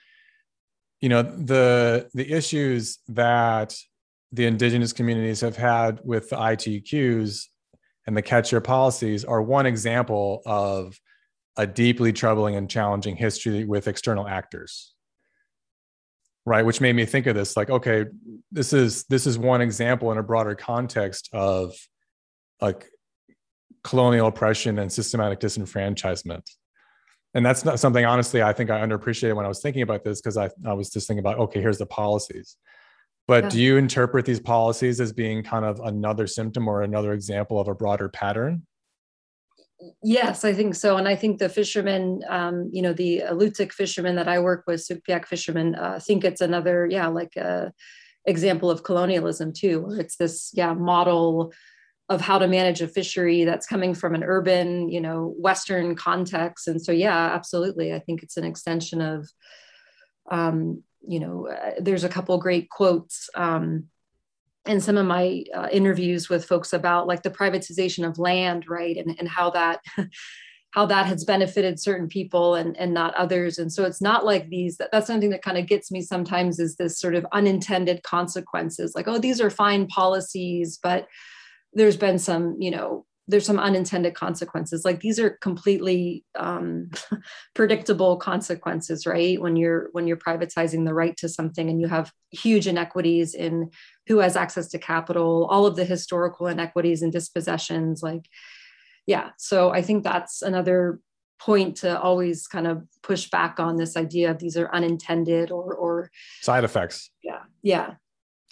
[1.00, 3.76] you know the the issues that
[4.30, 7.46] the indigenous communities have had with the ITQs
[8.06, 10.98] and the catch share policies are one example of
[11.56, 14.94] a deeply troubling and challenging history with external actors.
[16.46, 16.64] Right?
[16.64, 18.06] Which made me think of this like okay
[18.50, 21.74] this is this is one example in a broader context of
[22.60, 22.88] like
[23.84, 26.48] colonial oppression and systematic disenfranchisement.
[27.34, 30.20] And that's not something honestly i think i underappreciated when i was thinking about this
[30.20, 32.56] because I, I was just thinking about okay here's the policies.
[33.28, 33.50] But yeah.
[33.50, 37.68] do you interpret these policies as being kind of another symptom or another example of
[37.68, 38.66] a broader pattern?
[40.02, 40.96] Yes i think so.
[40.98, 44.86] And i think the fishermen um, you know the alutiiq fishermen that i work with
[44.86, 47.72] sugpiaq fishermen uh, think it's another yeah like a
[48.26, 51.52] example of colonialism too where it's this yeah model
[52.12, 56.68] of how to manage a fishery that's coming from an urban, you know, Western context.
[56.68, 57.92] And so, yeah, absolutely.
[57.92, 59.28] I think it's an extension of,
[60.30, 63.84] um, you know, uh, there's a couple great quotes um,
[64.66, 68.96] in some of my uh, interviews with folks about like the privatization of land, right,
[68.96, 69.80] and and how that.
[70.72, 73.58] how that has benefited certain people and, and not others.
[73.58, 76.58] And so it's not like these, that, that's something that kind of gets me sometimes
[76.58, 81.08] is this sort of unintended consequences, like, oh, these are fine policies, but
[81.72, 84.84] there's been some, you know, there's some unintended consequences.
[84.84, 86.90] Like these are completely um,
[87.54, 89.40] predictable consequences, right?
[89.40, 93.70] When you're when you're privatizing the right to something, and you have huge inequities in
[94.08, 98.02] who has access to capital, all of the historical inequities and dispossessions.
[98.02, 98.26] Like,
[99.06, 99.30] yeah.
[99.38, 101.00] So I think that's another
[101.40, 105.74] point to always kind of push back on this idea of these are unintended or
[105.74, 107.10] or side effects.
[107.22, 107.42] Yeah.
[107.62, 107.94] Yeah.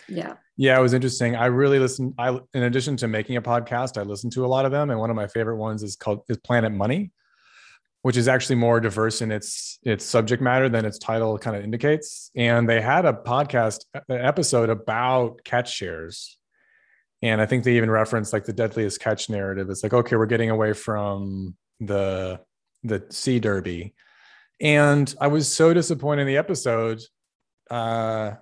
[0.09, 0.35] Yeah.
[0.57, 1.37] Yeah, it was interesting.
[1.37, 2.15] I really listened.
[2.19, 5.01] I, in addition to making a podcast, I listened to a lot of them, and
[5.01, 7.13] one of my favorite ones is called is Planet Money,
[8.03, 11.65] which is actually more diverse in its its subject matter than its title kind of
[11.65, 12.31] indicates.
[12.37, 16.37] And they had a podcast episode about catch shares,
[17.23, 19.71] and I think they even referenced like the deadliest catch narrative.
[19.71, 22.39] It's like, okay, we're getting away from the
[22.83, 23.95] the sea derby,
[24.61, 27.01] and I was so disappointed in the episode.
[27.71, 28.33] Uh,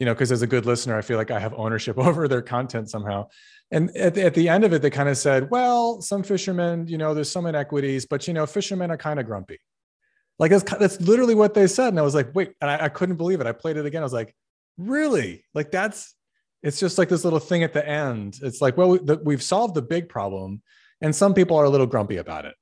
[0.00, 2.42] you know, because as a good listener, I feel like I have ownership over their
[2.42, 3.28] content somehow.
[3.70, 6.98] And at, at the end of it, they kind of said, well, some fishermen, you
[6.98, 9.60] know, there's some inequities, but, you know, fishermen are kind of grumpy.
[10.40, 11.88] Like that's, that's literally what they said.
[11.88, 13.46] And I was like, wait, and I, I couldn't believe it.
[13.46, 14.02] I played it again.
[14.02, 14.34] I was like,
[14.78, 15.44] really?
[15.54, 16.14] Like that's,
[16.62, 18.38] it's just like this little thing at the end.
[18.42, 20.62] It's like, well, we, the, we've solved the big problem.
[21.02, 22.54] And some people are a little grumpy about it.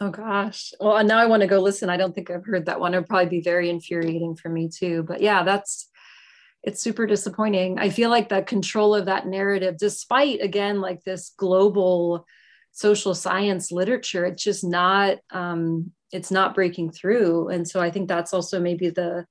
[0.00, 0.72] Oh gosh.
[0.80, 1.90] Well, now I want to go listen.
[1.90, 2.94] I don't think I've heard that one.
[2.94, 5.04] It'd probably be very infuriating for me too.
[5.04, 5.88] But yeah, that's
[6.62, 7.78] it's super disappointing.
[7.78, 12.26] I feel like the control of that narrative, despite again, like this global
[12.72, 17.48] social science literature, it's just not um, it's not breaking through.
[17.48, 19.26] And so I think that's also maybe the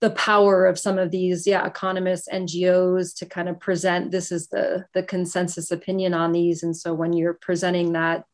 [0.00, 4.48] the power of some of these yeah economists ngos to kind of present this is
[4.48, 8.24] the the consensus opinion on these and so when you're presenting that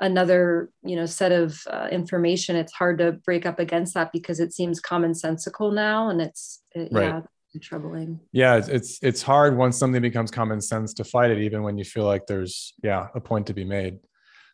[0.00, 4.38] another you know set of uh, information it's hard to break up against that because
[4.38, 7.04] it seems commonsensical now and it's it, right.
[7.04, 7.20] yeah
[7.60, 8.20] troubling.
[8.30, 11.84] Yeah it's, it's hard once something becomes common sense to fight it even when you
[11.84, 13.98] feel like there's yeah a point to be made.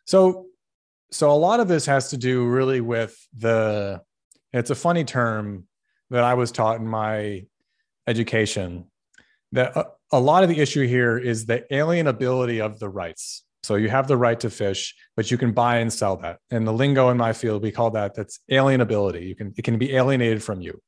[0.05, 0.47] So
[1.11, 4.01] so a lot of this has to do really with the
[4.51, 5.65] it's a funny term
[6.09, 7.45] that i was taught in my
[8.07, 8.85] education
[9.51, 13.75] that a, a lot of the issue here is the alienability of the rights So
[13.75, 16.39] you have the right to fish, but you can buy and sell that.
[16.51, 19.27] And the lingo in my field, we call that that's alienability.
[19.27, 20.81] You can it can be alienated from you.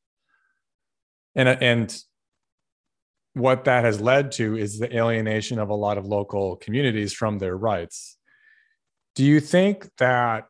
[1.35, 1.97] And and
[3.33, 7.39] what that has led to is the alienation of a lot of local communities from
[7.39, 8.17] their rights.
[9.15, 10.45] Do you think that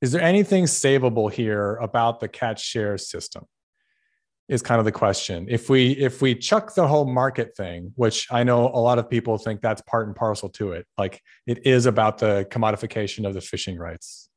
[0.00, 3.44] is there anything savable here about the catch share system?
[4.48, 5.46] Is kind of the question.
[5.48, 9.10] If we if we chuck the whole market thing, which I know a lot of
[9.10, 13.34] people think that's part and parcel to it, like it is about the commodification of
[13.34, 14.28] the fishing rights.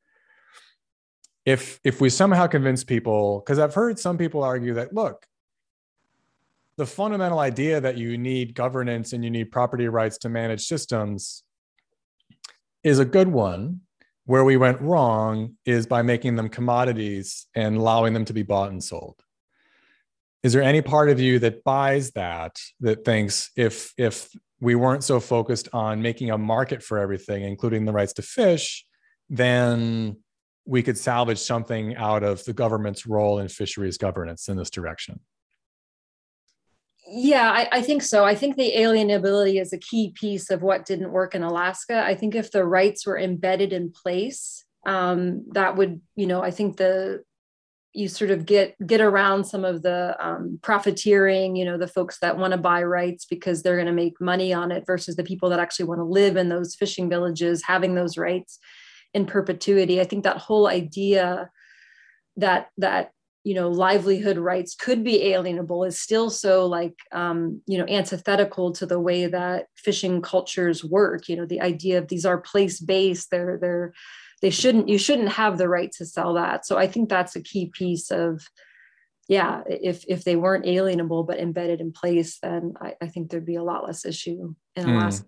[1.45, 5.27] If if we somehow convince people, because I've heard some people argue that look,
[6.77, 11.43] the fundamental idea that you need governance and you need property rights to manage systems
[12.83, 13.81] is a good one.
[14.25, 18.71] Where we went wrong is by making them commodities and allowing them to be bought
[18.71, 19.23] and sold.
[20.41, 24.29] Is there any part of you that buys that, that thinks if, if
[24.61, 28.85] we weren't so focused on making a market for everything, including the rights to fish,
[29.29, 30.17] then
[30.65, 35.19] we could salvage something out of the government's role in fisheries governance in this direction?
[37.11, 38.23] Yeah, I, I, think so.
[38.23, 42.03] I think the alienability is a key piece of what didn't work in Alaska.
[42.05, 46.51] I think if the rights were embedded in place, um, that would, you know, I
[46.51, 47.23] think the
[47.93, 52.19] you sort of get get around some of the um, profiteering, you know, the folks
[52.19, 55.23] that want to buy rights because they're going to make money on it versus the
[55.23, 58.59] people that actually want to live in those fishing villages having those rights
[59.13, 59.99] in perpetuity.
[59.99, 61.49] I think that whole idea
[62.37, 63.11] that that
[63.43, 68.71] you know livelihood rights could be alienable is still so like um, you know antithetical
[68.73, 72.79] to the way that fishing cultures work you know the idea of these are place
[72.79, 73.93] based they're they're
[74.41, 77.43] they shouldn't you shouldn't have the right to sell that so i think that's a
[77.43, 78.41] key piece of
[79.27, 83.45] yeah if if they weren't alienable but embedded in place then i, I think there'd
[83.45, 84.95] be a lot less issue in mm.
[84.95, 85.27] alaska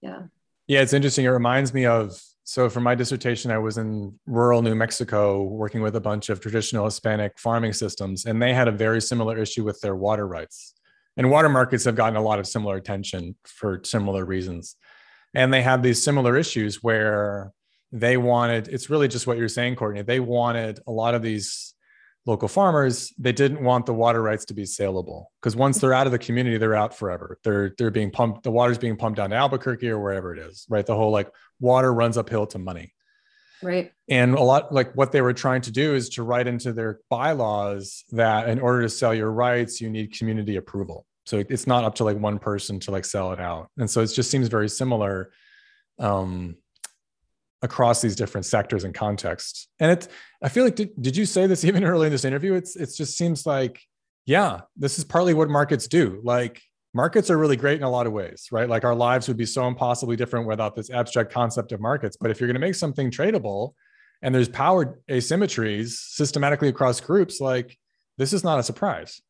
[0.00, 0.22] yeah
[0.66, 2.20] yeah it's interesting it reminds me of
[2.50, 6.40] so for my dissertation, I was in rural New Mexico working with a bunch of
[6.40, 10.74] traditional Hispanic farming systems, and they had a very similar issue with their water rights.
[11.16, 14.74] And water markets have gotten a lot of similar attention for similar reasons.
[15.32, 17.52] And they had these similar issues where
[17.92, 20.02] they wanted, it's really just what you're saying, Courtney.
[20.02, 21.74] They wanted a lot of these
[22.26, 26.06] local farmers, they didn't want the water rights to be saleable because once they're out
[26.06, 27.38] of the community, they're out forever.
[27.42, 30.66] They're they're being pumped, the water's being pumped down to Albuquerque or wherever it is,
[30.68, 30.84] right?
[30.84, 31.30] The whole like
[31.60, 32.92] water runs uphill to money.
[33.62, 33.92] Right.
[34.08, 37.00] And a lot like what they were trying to do is to write into their
[37.10, 41.06] bylaws that in order to sell your rights, you need community approval.
[41.26, 43.70] So it's not up to like one person to like sell it out.
[43.76, 45.30] And so it just seems very similar.
[45.98, 46.56] Um,
[47.62, 49.68] across these different sectors and contexts.
[49.78, 50.08] And it's,
[50.42, 52.54] I feel like, did, did you say this even early in this interview?
[52.54, 53.80] It's, it just seems like,
[54.26, 56.20] yeah, this is partly what markets do.
[56.24, 56.62] Like
[56.94, 58.68] markets are really great in a lot of ways, right?
[58.68, 62.16] Like our lives would be so impossibly different without this abstract concept of markets.
[62.20, 63.74] But if you're going to make something tradable
[64.22, 67.78] and there's power asymmetries systematically across groups, like
[68.18, 69.20] this is not a surprise.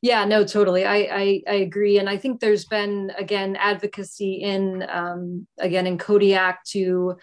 [0.00, 0.84] Yeah, no, totally.
[0.84, 5.98] I, I, I agree, and I think there's been again advocacy in um, again in
[5.98, 7.16] Kodiak to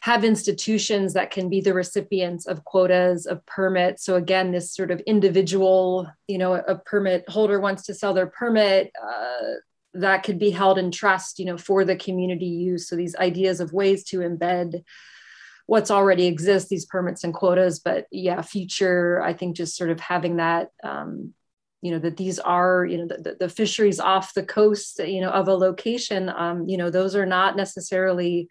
[0.00, 4.04] have institutions that can be the recipients of quotas of permits.
[4.04, 8.26] So again, this sort of individual, you know, a permit holder wants to sell their
[8.26, 8.92] permit.
[9.02, 9.54] Uh,
[9.94, 12.88] that could be held in trust, you know, for the community use.
[12.88, 14.82] So these ideas of ways to embed
[15.64, 17.80] what's already exists, these permits and quotas.
[17.80, 21.32] But yeah, future, I think just sort of having that um,
[21.82, 25.30] you know that these are you know the, the fisheries off the coast you know
[25.30, 28.48] of a location um, you know those are not necessarily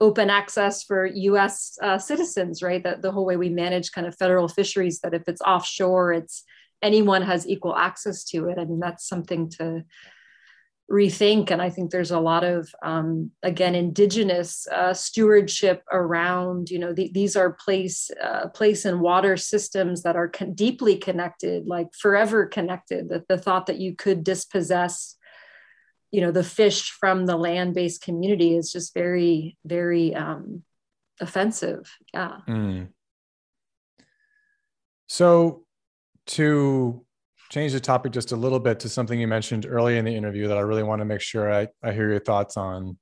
[0.00, 2.82] open access for us uh, citizens right?
[2.82, 6.44] That the whole way we manage kind of federal fisheries that if it's offshore it's
[6.82, 8.58] anyone has equal access to it.
[8.58, 9.84] I mean that's something to
[10.90, 16.78] rethink and i think there's a lot of um, again indigenous uh, stewardship around you
[16.78, 21.66] know the, these are place uh, place and water systems that are con- deeply connected
[21.66, 25.16] like forever connected that the thought that you could dispossess
[26.12, 30.62] you know the fish from the land-based community is just very very um,
[31.20, 32.86] offensive yeah mm.
[35.08, 35.64] so
[36.26, 37.05] to
[37.50, 40.48] change the topic just a little bit to something you mentioned early in the interview
[40.48, 42.98] that I really want to make sure I, I hear your thoughts on.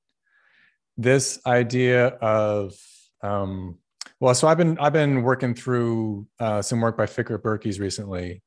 [0.97, 2.73] This idea of
[3.21, 3.79] um,
[4.19, 8.41] well, so I've been I've been working through uh, some work by Fikret Berkes recently.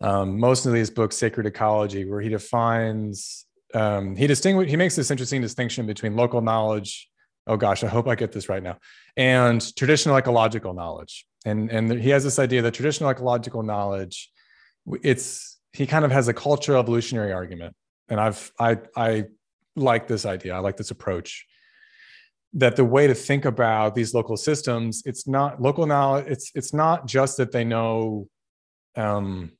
[0.00, 4.96] Um, most of these books, Sacred Ecology, where he defines um, he distinguish he makes
[4.96, 7.08] this interesting distinction between local knowledge.
[7.46, 8.78] Oh gosh, I hope I get this right now,
[9.16, 11.26] and traditional ecological knowledge.
[11.44, 14.30] And and he has this idea that traditional ecological knowledge
[15.02, 17.74] it's he kind of has a culture evolutionary argument.
[18.08, 19.24] And i've i i
[19.76, 20.54] like this idea.
[20.54, 21.46] I like this approach
[22.52, 26.74] that the way to think about these local systems it's not local knowledge it's it's
[26.74, 28.26] not just that they know
[28.96, 29.52] um,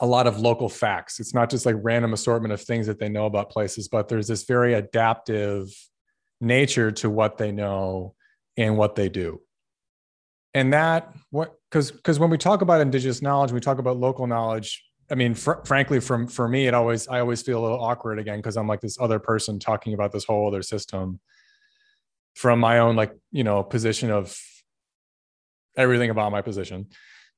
[0.00, 1.18] a lot of local facts.
[1.18, 4.28] It's not just like random assortment of things that they know about places but there's
[4.28, 5.68] this very adaptive
[6.40, 8.14] nature to what they know
[8.56, 9.40] and what they do
[10.54, 14.26] and that what because because when we talk about indigenous knowledge we talk about local
[14.26, 14.82] knowledge.
[15.10, 18.18] I mean fr- frankly from for me it always i always feel a little awkward
[18.18, 21.20] again because i'm like this other person talking about this whole other system
[22.34, 24.34] from my own like you know position of
[25.76, 26.86] everything about my position.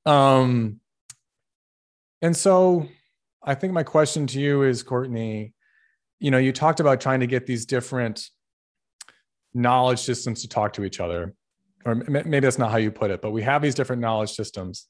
[0.04, 0.80] Um
[2.22, 2.86] and so
[3.42, 5.52] i think my question to you is courtney
[6.20, 8.28] you know you talked about trying to get these different
[9.54, 11.34] knowledge systems to talk to each other
[11.87, 14.87] or maybe that's not how you put it but we have these different knowledge systems.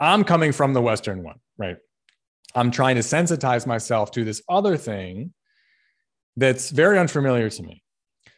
[0.00, 1.76] I'm coming from the western one right?
[2.54, 5.32] I'm trying to sensitize myself to this other thing
[6.36, 7.82] that's very unfamiliar to me.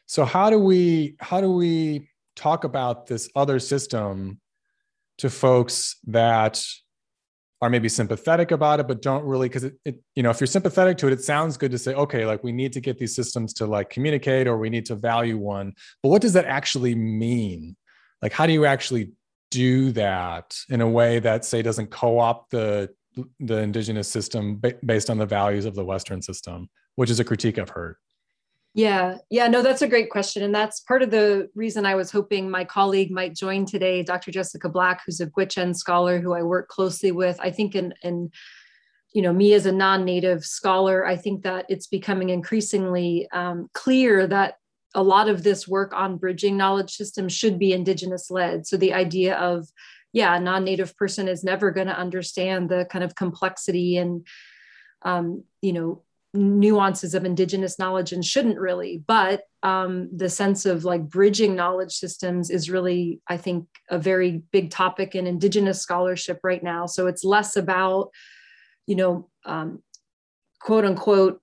[0.06, 4.40] So how do we how do we talk about this other system
[5.18, 6.64] to folks that
[7.60, 10.46] are maybe sympathetic about it but don't really because it, it, you know if you're
[10.46, 13.14] sympathetic to it it sounds good to say okay like we need to get these
[13.14, 15.72] systems to like communicate or we need to value one.
[16.02, 17.76] But what does that actually mean
[18.22, 19.12] like how do you actually
[19.50, 22.88] do that in a way that say doesn't co-opt the
[23.40, 27.58] the indigenous system based on the values of the western system which is a critique
[27.58, 27.96] i've heard
[28.74, 30.42] yeah, yeah, no, that's a great question.
[30.42, 34.30] And that's part of the reason I was hoping my colleague might join today, Dr.
[34.30, 37.38] Jessica Black, who's a Gwich'in scholar who I work closely with.
[37.38, 38.30] I think in, in
[39.12, 44.26] you know, me as a non-native scholar, I think that it's becoming increasingly um, clear
[44.26, 44.54] that
[44.94, 48.66] a lot of this work on bridging knowledge systems should be indigenous led.
[48.66, 49.68] So the idea of,
[50.12, 54.26] yeah, a non-native person is never going to understand the kind of complexity and
[55.04, 56.02] um, you know
[56.34, 61.92] nuances of indigenous knowledge and shouldn't really but um, the sense of like bridging knowledge
[61.92, 67.06] systems is really i think a very big topic in indigenous scholarship right now so
[67.06, 68.10] it's less about
[68.86, 69.82] you know um,
[70.58, 71.41] quote unquote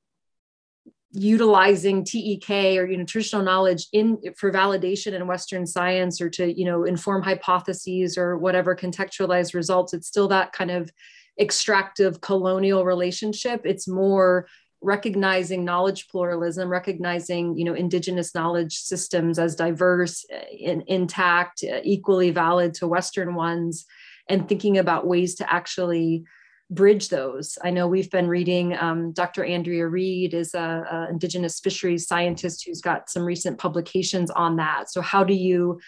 [1.12, 6.54] utilizing tek or you know traditional knowledge in for validation in western science or to
[6.54, 10.92] you know inform hypotheses or whatever contextualized results it's still that kind of
[11.40, 13.62] extractive colonial relationship.
[13.64, 14.48] It's more
[14.82, 21.82] recognizing knowledge pluralism recognizing you know indigenous knowledge systems as diverse eh, and intact eh,
[21.84, 23.86] equally valid to western ones
[24.30, 26.24] and thinking about ways to actually
[26.70, 27.58] bridge those.
[27.64, 32.64] I know we've been reading um, dr andrea reid is a, a indigenous fisheries scientist
[32.66, 34.92] who's got some recent publications on that.
[34.92, 35.80] So how do you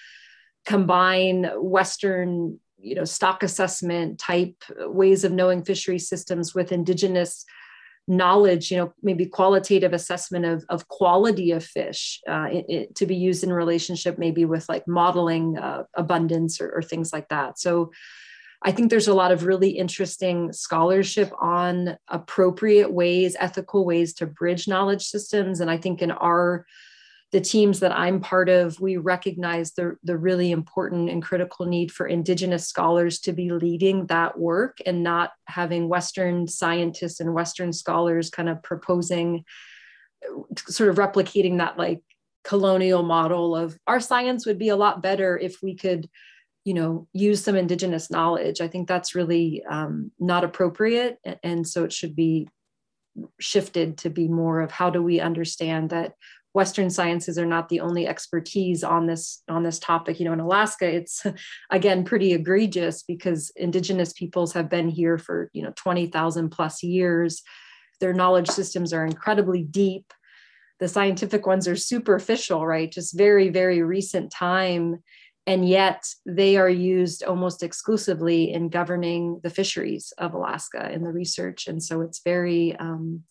[0.66, 7.46] combine western you know stock assessment type ways of knowing fishery systems with indigenous
[8.08, 13.06] knowledge you know maybe qualitative assessment of, of quality of fish uh, it, it, to
[13.06, 17.60] be used in relationship maybe with like modeling uh, abundance or, or things like that?
[17.60, 17.92] So
[18.64, 24.26] i think there's a lot of really interesting scholarship on appropriate ways ethical ways to
[24.26, 25.60] bridge knowledge systems.
[25.60, 26.66] And i think in our
[27.32, 31.92] the teams that I'm part of, we recognize the, the really important and critical need
[31.92, 37.72] for Indigenous scholars to be leading that work and not having Western scientists and Western
[37.72, 39.46] scholars kind of proposing,
[40.68, 42.02] sort of replicating that like
[42.44, 46.10] colonial model of our science would be a lot better if we could
[46.64, 51.84] you know use some indigenous knowledge i think that's really um, not appropriate and so
[51.84, 52.48] it should be
[53.40, 56.14] shifted to be more of how do we understand that
[56.54, 60.20] Western sciences are not the only expertise on this on this topic.
[60.20, 61.26] You know, in Alaska, it's
[61.70, 67.42] again pretty egregious because indigenous peoples have been here for you know 20,000 plus years.
[68.00, 70.14] Their knowledge systems are incredibly deep.
[70.80, 72.92] The scientific ones are superficial, right?
[72.92, 75.04] Just very, very recent time.
[75.48, 81.12] And yet they are used almost exclusively in governing the fisheries of Alaska in the
[81.12, 81.68] research.
[81.68, 83.24] And so it's very um,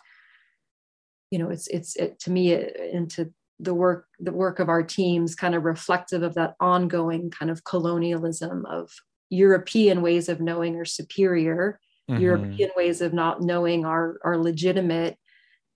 [1.30, 5.34] you know it's it's it, to me into the work the work of our teams
[5.34, 8.90] kind of reflective of that ongoing kind of colonialism of
[9.28, 11.78] european ways of knowing are superior
[12.10, 12.20] mm-hmm.
[12.20, 15.16] european ways of not knowing are are legitimate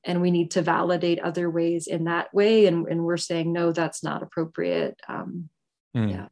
[0.07, 3.71] and we need to validate other ways in that way and, and we're saying no
[3.71, 5.49] that's not appropriate um,
[5.97, 6.11] mm.
[6.11, 6.27] yeah.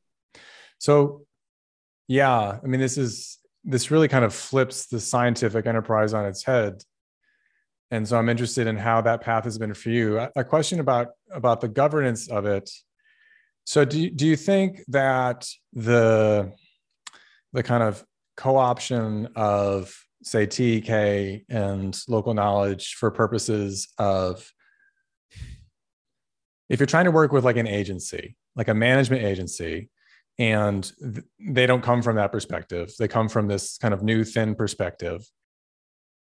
[0.79, 1.25] So
[2.09, 6.45] yeah i mean this is this really kind of flips the scientific enterprise on its
[6.45, 6.83] head.
[7.91, 10.19] And so i'm interested in how that path has been for you.
[10.37, 12.71] A question about about the governance of it.
[13.65, 16.53] So do you, do you think that the
[17.53, 18.05] the kind of
[18.37, 24.51] co-option of say TEK and local knowledge for purposes of
[26.69, 29.91] if you're trying to work with like an agency, like a management agency,
[30.39, 34.25] and th- they don't come from that perspective, they come from this kind of new
[34.25, 35.25] thin perspective.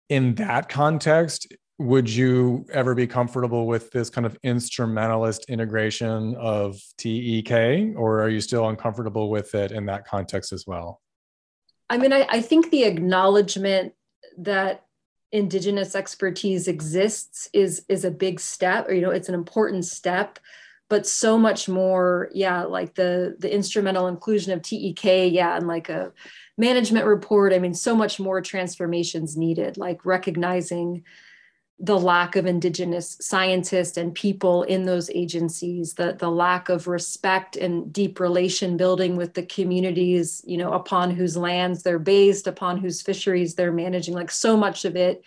[0.09, 1.47] In that context,
[1.77, 8.29] would you ever be comfortable with this kind of instrumentalist integration of TEK, or are
[8.29, 10.99] you still uncomfortable with it in that context as well?
[11.89, 13.93] I mean, I, I think the acknowledgement
[14.39, 14.85] that
[15.31, 20.39] indigenous expertise exists is is a big step or you know it's an important step
[20.89, 25.87] but so much more yeah like the the instrumental inclusion of tek yeah and like
[25.89, 26.11] a
[26.57, 27.53] management report.
[27.53, 31.03] I mean so much more transformations needed like recognizing
[31.81, 37.55] the lack of indigenous scientists and people in those agencies the the lack of respect
[37.55, 42.77] and deep relation building with the communities you know upon whose lands they're based upon
[42.77, 45.23] whose fisheries they're managing like so much of it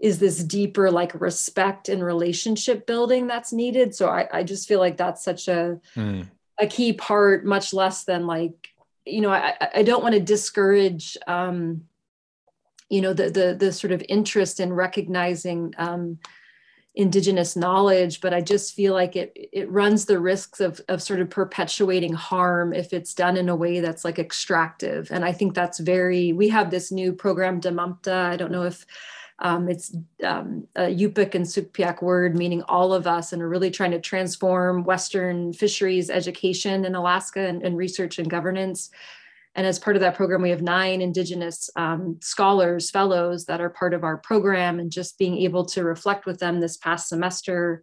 [0.00, 4.78] is this deeper like respect and relationship building that's needed so i, I just feel
[4.78, 6.26] like that's such a mm.
[6.58, 8.68] a key part much less than like
[9.04, 11.82] you know i i don't want to discourage um
[12.88, 16.18] you know the the the sort of interest in recognizing um,
[16.94, 21.20] indigenous knowledge but i just feel like it it runs the risks of of sort
[21.20, 25.08] of perpetuating harm if it's done in a way that's like extractive.
[25.10, 28.84] And i think that's very we have this new program damamta i don't know if
[29.40, 33.70] um, it's um, a Yupik and Sugpiaq word meaning all of us, and are really
[33.70, 38.90] trying to transform Western fisheries education in Alaska and, and research and governance
[39.58, 43.68] and as part of that program, we have nine Indigenous um, scholars, fellows that are
[43.68, 47.82] part of our program, and just being able to reflect with them this past semester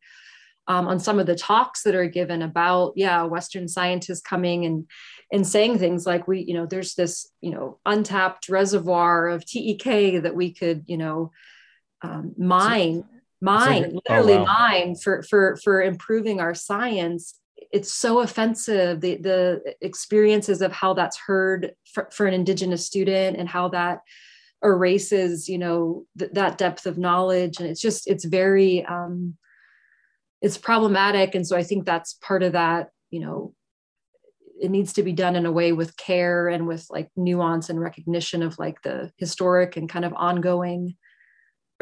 [0.67, 4.87] um, on some of the talks that are given about, yeah, Western scientists coming and
[5.33, 10.23] and saying things like we, you know, there's this, you know, untapped reservoir of TEK
[10.23, 11.33] that we could, you know,
[12.01, 13.03] um, mine,
[13.41, 14.45] mine, oh, literally oh, wow.
[14.45, 17.37] mine for for for improving our science
[17.71, 23.37] it's so offensive the the experiences of how that's heard for, for an indigenous student
[23.37, 24.01] and how that
[24.63, 27.59] erases you know th- that depth of knowledge.
[27.59, 29.35] And it's just it's very um
[30.41, 31.35] it's problematic.
[31.35, 33.53] And so i think that's part of that you know
[34.61, 37.79] it needs to be done in a way with care and with like nuance and
[37.79, 40.95] recognition of like the historic and kind of ongoing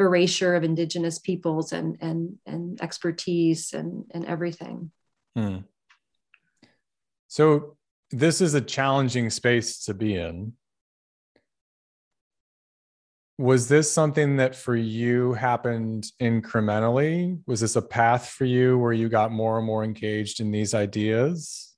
[0.00, 4.90] erasure of indigenous peoples and and and expertise and and everything.
[5.36, 5.58] Hmm.
[7.34, 7.76] So
[8.12, 10.52] this is a challenging space to be in.
[13.38, 17.40] Was this something that for you happened incrementally?
[17.48, 20.74] Was this a path for you where you got more and more engaged in these
[20.74, 21.74] ideas?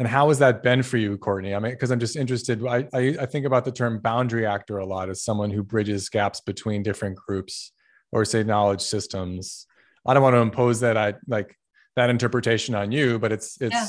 [0.00, 1.54] And how has that been for you, Courtney?
[1.54, 2.66] I mean, because I'm just interested.
[2.66, 6.08] I, I, I think about the term boundary actor a lot as someone who bridges
[6.08, 7.70] gaps between different groups
[8.10, 9.68] or say knowledge systems.
[10.04, 11.56] I don't want to impose that I like
[11.94, 13.88] that interpretation on you, but it's it's yeah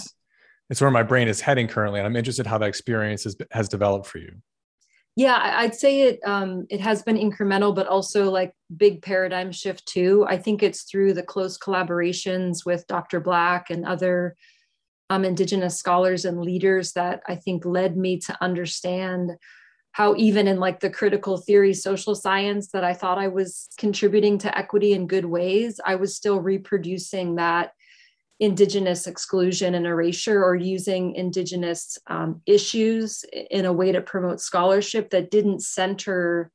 [0.74, 3.70] it's where my brain is heading currently and i'm interested how that experience has, has
[3.70, 4.34] developed for you.
[5.16, 9.86] Yeah i'd say it um, it has been incremental but also like big paradigm shift
[9.86, 10.26] too.
[10.28, 14.36] I think it's through the close collaborations with dr black and other
[15.12, 19.34] um, indigenous scholars and leaders that i think led me to understand
[19.92, 24.40] how even in like the critical theory social science that i thought i was contributing
[24.40, 27.74] to equity in good ways i was still reproducing that
[28.44, 35.12] indigenous exclusion and erasure or using indigenous um, issues in a way to promote scholarship
[35.12, 36.52] that didn't center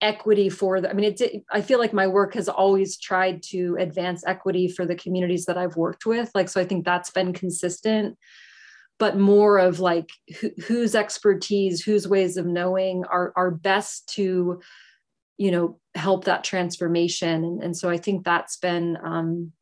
[0.00, 3.76] equity for the i mean it i feel like my work has always tried to
[3.80, 6.30] advance equity for the communities that i've worked with.
[6.36, 8.16] Like so i think that's been consistent
[9.00, 10.10] but more of like
[10.40, 14.60] who, whose expertise whose ways of knowing are are best to
[15.36, 17.44] you know help that transformation.
[17.44, 19.52] And, and so i think that's been um,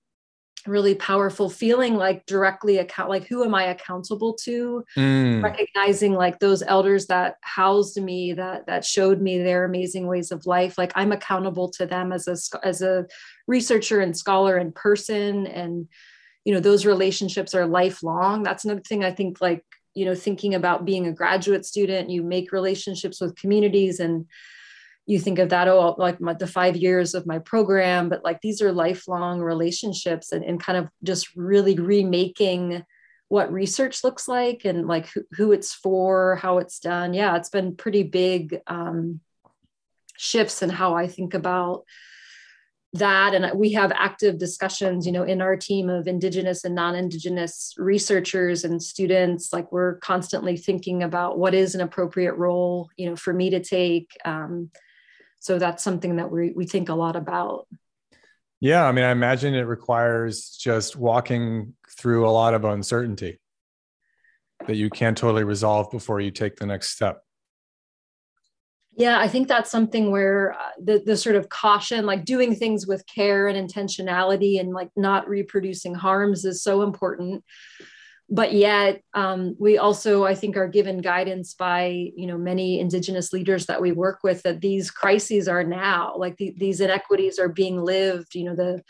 [0.67, 4.85] really powerful feeling like directly account like who am i accountable to?
[4.97, 5.43] Mm.
[5.43, 10.47] recognizing like those elders that housed me that that showed me their amazing ways of
[10.47, 10.79] life.
[10.79, 13.07] Like i'm accountable to them as a as a
[13.47, 15.89] researcher and scholar and person and
[16.45, 18.43] you know those relationships are lifelong.
[18.43, 22.23] That's another thing i think like you know thinking about being a graduate student you
[22.23, 24.27] make relationships with communities and
[25.07, 28.41] you think of that oh like my, the five years of my program but like
[28.41, 32.85] these are lifelong relationships and, and kind of just really remaking
[33.29, 37.15] what research looks like and like who, who it's for how it's done.
[37.15, 39.21] Yeah it's been pretty big um,
[40.17, 41.85] shifts in how i think about
[42.95, 43.35] that.
[43.35, 48.65] And we have active discussions you know in our team of indigenous and non-indigenous researchers
[48.65, 49.53] and students.
[49.53, 53.61] Like we're constantly thinking about what is an appropriate role you know for me to
[53.61, 54.71] take um,
[55.43, 57.67] so that's something that we, we think a lot about
[58.61, 63.41] Yeah, I mean, I imagine it requires just walking through a lot of uncertainty
[64.67, 67.23] that you can't totally resolve before you take the next step.
[68.95, 72.87] Yeah, I think that's something where uh, the the sort of caution, like doing things
[72.87, 77.43] with care and intentionality, and like not reproducing harms, is so important.
[78.33, 83.31] But yet, um, we also, I think, are given guidance by you know many Indigenous
[83.31, 87.51] leaders that we work with that these crises are now, like the, these inequities are
[87.51, 88.35] being lived.
[88.35, 88.83] You know the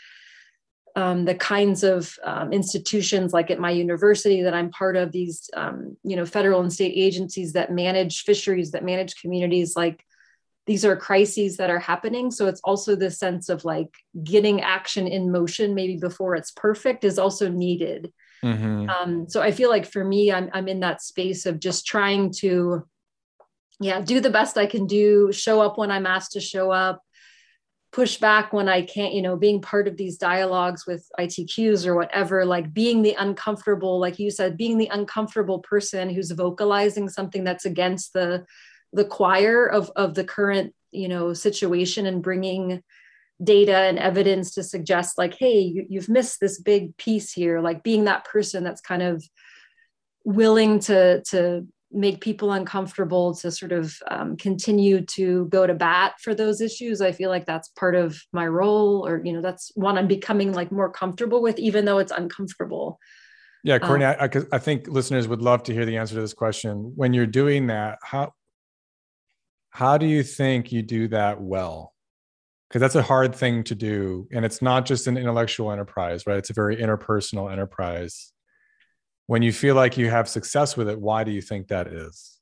[0.95, 5.49] um, the kinds of um, institutions like at my university that I'm part of, these
[5.55, 10.05] um, you know federal and state agencies that manage fisheries, that manage communities, like
[10.67, 12.31] these are crises that are happening.
[12.31, 17.03] So it's also this sense of like getting action in motion, maybe before it's perfect,
[17.03, 18.13] is also needed.
[18.43, 18.89] Mm-hmm.
[18.89, 22.31] Um, so I feel like for me, I'm I'm in that space of just trying
[22.39, 22.85] to,
[23.79, 27.01] yeah, do the best I can do, show up when I'm asked to show up
[27.93, 31.95] push back when I can't, you know, being part of these dialogues with ITQs or
[31.95, 37.43] whatever, like being the uncomfortable, like you said, being the uncomfortable person who's vocalizing something
[37.43, 38.45] that's against the
[38.93, 42.81] the choir of of the current, you know, situation and bringing
[43.41, 47.83] data and evidence to suggest like, hey, you, you've missed this big piece here, like
[47.83, 49.23] being that person that's kind of
[50.25, 56.15] willing to to make people uncomfortable to sort of um, continue to go to bat
[56.19, 59.71] for those issues i feel like that's part of my role or you know that's
[59.75, 62.99] one i'm becoming like more comfortable with even though it's uncomfortable.
[63.63, 66.33] Yeah courtney um, I, I think listeners would love to hear the answer to this
[66.33, 66.93] question.
[66.95, 68.33] When you're doing that how
[69.69, 71.92] how do you think you do that well
[72.73, 76.39] because that's a hard thing to do and it's not just an intellectual enterprise right?
[76.39, 78.31] It's a very interpersonal enterprise.
[79.27, 82.39] When you feel like you have success with it why do you think that is?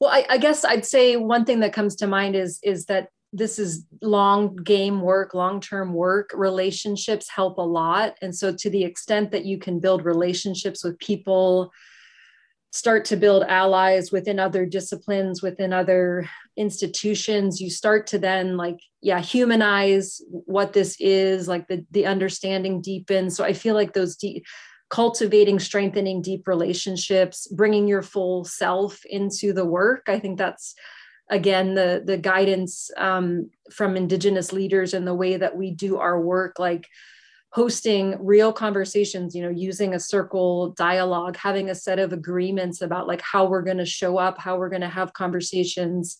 [0.00, 3.10] Well I, I, guess i'd say one thing that comes to mind is is that
[3.32, 6.32] this is long game work long term work.
[6.34, 10.98] Relationships help a lot and so to the extent that you can build relationships with
[10.98, 11.70] people
[12.72, 16.28] start to build allies within other disciplines within other
[16.60, 22.82] institutions you start to then like yeah humanize what this is like the the understanding
[22.82, 23.34] deepens.
[23.34, 24.44] So i feel like those deep
[24.90, 30.74] cultivating strengthening deep relationships bringing your full self into the work i think that's
[31.30, 36.20] again the the guidance um, from indigenous leaders and the way that we do our
[36.20, 36.86] work like
[37.52, 43.06] hosting real conversations you know using a circle dialogue having a set of agreements about
[43.06, 46.18] like how we're going to show up how we're going to have conversations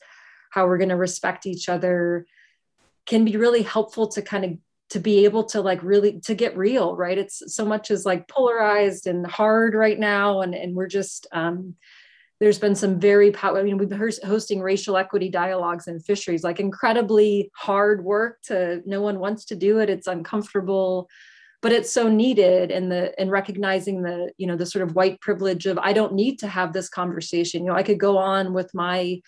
[0.50, 2.26] how we're going to respect each other
[3.06, 4.52] can be really helpful to kind of
[4.90, 7.16] to be able to like really to get real right?
[7.16, 11.76] It's so much is like polarized and hard right now and and we're just um
[12.40, 16.42] there's been some very power i mean we've been hosting racial equity dialogues in fisheries
[16.42, 21.08] like incredibly hard work to no one wants to do it it's uncomfortable
[21.62, 25.20] but it's so needed and the and recognizing the you know the sort of white
[25.20, 28.52] privilege of i don't need to have this conversation you know i could go on
[28.52, 29.20] with my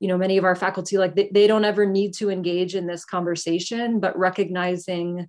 [0.00, 2.86] you know many of our faculty like they, they don't ever need to engage in
[2.86, 5.28] this conversation but recognizing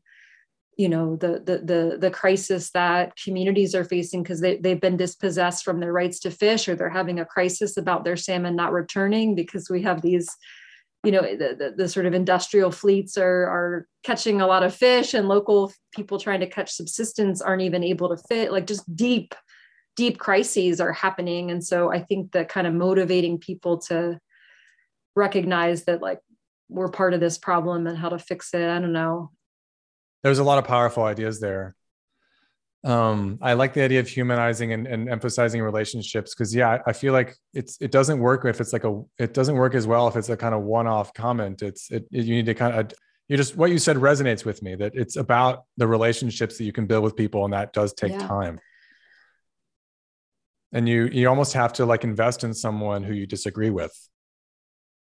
[0.78, 4.98] you know the the the, the crisis that communities are facing because they, they've been
[4.98, 8.72] dispossessed from their rights to fish or they're having a crisis about their salmon not
[8.72, 10.36] returning because we have these
[11.04, 14.74] you know the, the, the, sort of industrial fleets are are catching a lot of
[14.74, 18.96] fish and local people trying to catch subsistence aren't even able to fit like just
[18.96, 19.36] deep
[19.98, 21.52] deep crises are happening.
[21.52, 24.20] And so i think that kind of motivating people to
[25.16, 26.20] recognize that like
[26.70, 28.68] we're part of this problem and how to fix it.
[28.68, 29.32] I don't know.
[30.24, 31.76] There's a lot of powerful ideas there.
[32.84, 36.94] Um, I like the idea of humanizing and, and emphasizing relationships because yeah, I, I
[36.94, 40.08] feel like it's it doesn't work if it's like a it doesn't work as well
[40.08, 41.62] if it's a kind of one-off comment.
[41.62, 42.92] It's it, it you need to kind of
[43.28, 46.72] you just what you said resonates with me that it's about the relationships that you
[46.72, 48.28] can build with people and that does take yeah.
[48.28, 48.60] time
[50.74, 53.94] and you you almost have to like invest in someone who you disagree with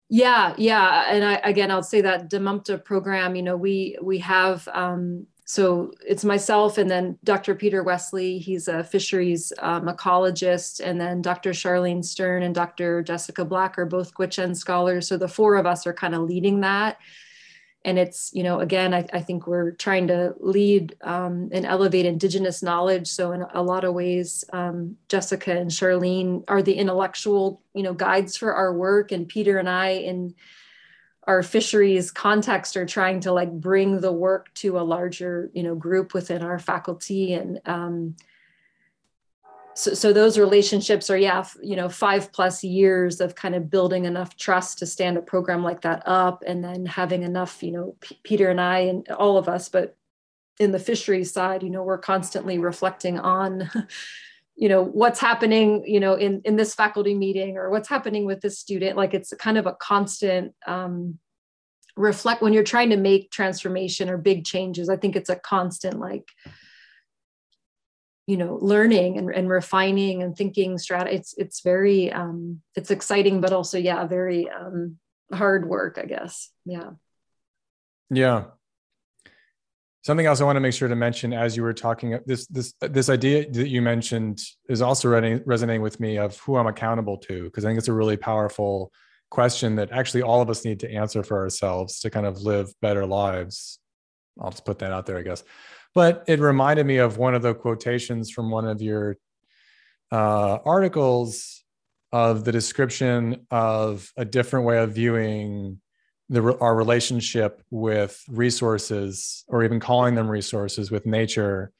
[0.08, 3.34] yeah, yeah, and I, again, I'll say that DMUMTA program.
[3.34, 7.54] You know, we we have um, so it's myself and then Dr.
[7.54, 8.38] Peter Westley.
[8.38, 11.50] He's a fisheries um, ecologist, and then Dr.
[11.50, 13.02] Charlene Stern and Dr.
[13.02, 15.08] Jessica Black are both Gwich'in scholars.
[15.08, 16.98] So the four of us are kind of leading that
[17.86, 22.04] and it's you know again I, I think we're trying to lead um, and elevate
[22.04, 23.06] indigenous knowledge.
[23.06, 27.94] So in a lot of ways um, jessica and charlene are the intellectual you know
[27.94, 29.12] guides for our work.
[29.12, 30.34] And peter and i in
[31.26, 35.76] our fisheries context are trying to like bring the work to a larger you know
[35.76, 37.34] group within our faculty.
[37.34, 38.16] And um,
[39.76, 44.04] so, so those relationships are yeah you know five plus years of kind of building
[44.04, 47.96] enough trust to stand a program like that up and then having enough you know
[48.00, 49.96] P- peter and i and all of us but
[50.58, 53.70] in the fisheries side you know we're constantly reflecting on
[54.56, 58.40] you know what's happening you know in in this faculty meeting or what's happening with
[58.40, 58.96] this student.
[58.96, 61.18] Like it's kind of a constant um
[61.96, 65.98] reflect when you're trying to make transformation or big changes i think it's a constant
[65.98, 66.28] like
[68.26, 73.40] you know learning and, and refining and thinking strat it's it's very um it's exciting
[73.40, 74.98] but also yeah very um
[75.32, 76.50] hard work i guess.
[76.64, 76.90] Yeah.
[78.10, 78.44] Yeah.
[80.04, 82.74] Something else i want to make sure to mention as you were talking this this
[82.80, 87.44] this idea that you mentioned is also resonating with me of who i'm accountable to
[87.44, 88.92] because i think it's a really powerful
[89.30, 92.72] question that actually all of us need to answer for ourselves to kind of live
[92.80, 93.80] better lives.
[94.40, 95.42] I'll just put that out there i guess
[95.96, 99.16] but it reminded me of one of the quotations from one of your
[100.12, 101.64] uh, articles
[102.12, 105.80] of the description of a different way of viewing
[106.28, 111.72] the, our relationship with resources or even calling them resources with nature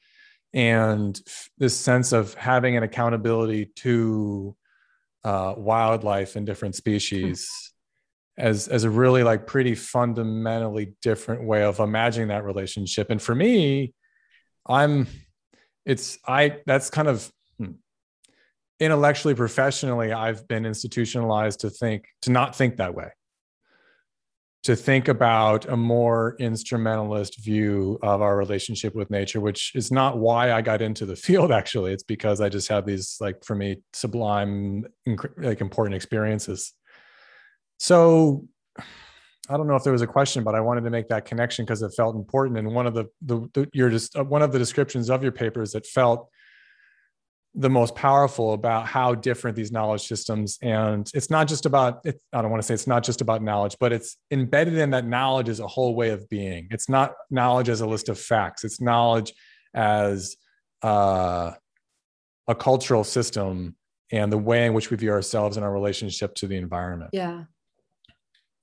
[0.51, 1.21] and
[1.59, 4.55] this sense of having an accountability to
[5.25, 7.71] uh, wildlife and different species
[8.35, 13.11] as as a really like pretty fundamentally different way of imagining that relationship.
[13.11, 13.93] And for me
[14.67, 15.07] I'm
[15.85, 17.71] it's I that's kind of hmm,
[18.79, 23.09] intellectually professionally I've been institutionalized to think to not think that way.
[24.63, 30.17] To think about a more instrumentalist view of our relationship with nature, which is not
[30.17, 31.53] why I got into the field.
[31.53, 34.83] Actually, it's because I just have these, like, for me, sublime,
[35.37, 36.73] like, important experiences.
[37.79, 38.47] So,
[39.49, 41.65] I don't know if there was a question, but I wanted to make that connection
[41.65, 42.57] because it felt important.
[42.57, 45.31] And one of the, the, the your just uh, one of the descriptions of your
[45.31, 46.29] papers that felt
[47.55, 52.21] the most powerful about how different these knowledge systems and it's not just about it,
[52.31, 55.07] i don't want to say it's not just about knowledge but it's embedded in that
[55.07, 56.67] knowledge is a whole way of being.
[56.69, 58.63] It's not knowledge as a list of facts.
[58.63, 59.33] It's knowledge
[59.73, 60.35] as
[60.83, 61.53] uh,
[62.47, 63.75] a cultural system
[64.11, 67.09] and the way in which we view ourselves and our relationship to the environment.
[67.11, 67.45] Yeah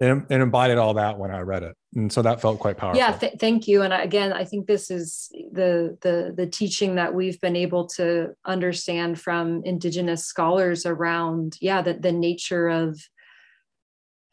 [0.05, 2.99] it, it embodied all that when I read it, and so that felt quite powerful.
[2.99, 3.83] Yeah, th- thank you.
[3.83, 8.35] And again, I think this is the the the teaching that we've been able to
[8.45, 13.01] understand from Indigenous scholars around, yeah, the the nature of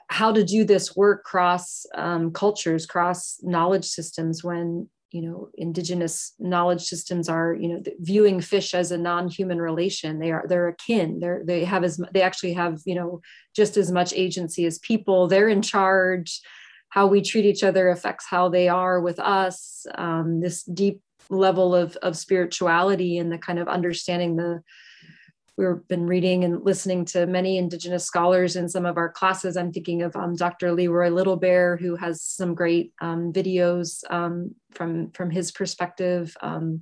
[0.09, 6.33] how to do this work cross um, cultures, cross knowledge systems when you know indigenous
[6.39, 10.19] knowledge systems are you know viewing fish as a non-human relation.
[10.19, 11.19] They are they're akin.
[11.19, 13.21] They're they have as they actually have you know
[13.55, 15.27] just as much agency as people.
[15.27, 16.41] They're in charge.
[16.89, 19.85] How we treat each other affects how they are with us.
[19.95, 24.61] Um, this deep level of of spirituality and the kind of understanding the
[25.61, 29.55] we've been reading and listening to many Indigenous scholars in some of our classes.
[29.55, 30.71] I'm thinking of um, Dr.
[30.71, 36.81] Leroy Little Bear, who has some great um, videos um, from, from his perspective, um,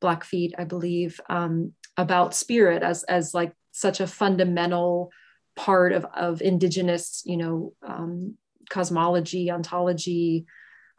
[0.00, 5.10] Blackfeet, I believe, um, about spirit as, as like such a fundamental
[5.56, 7.74] part of, of Indigenous, you know,
[8.70, 10.46] cosmology, ontology,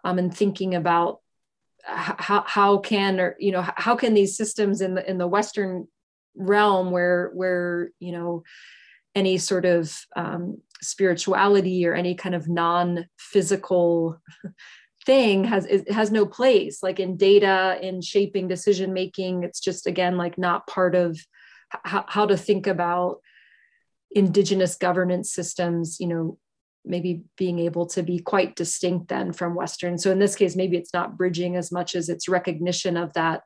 [0.03, 1.19] and thinking about
[1.85, 5.85] how, how can or you know how can these systems in the in the western
[6.35, 8.43] realm where where you know
[9.15, 14.19] any sort of um, spirituality or any kind of non-physical
[15.05, 16.81] thing has it has no place.
[16.81, 21.17] Like in data in shaping decision making it's just again like not part of
[21.85, 23.17] h- how to think about
[24.11, 26.37] indigenous governance systems you know
[26.85, 29.97] maybe being able to be quite distinct then from western.
[29.97, 33.43] So in this case maybe it's not bridging as much as it's recognition of that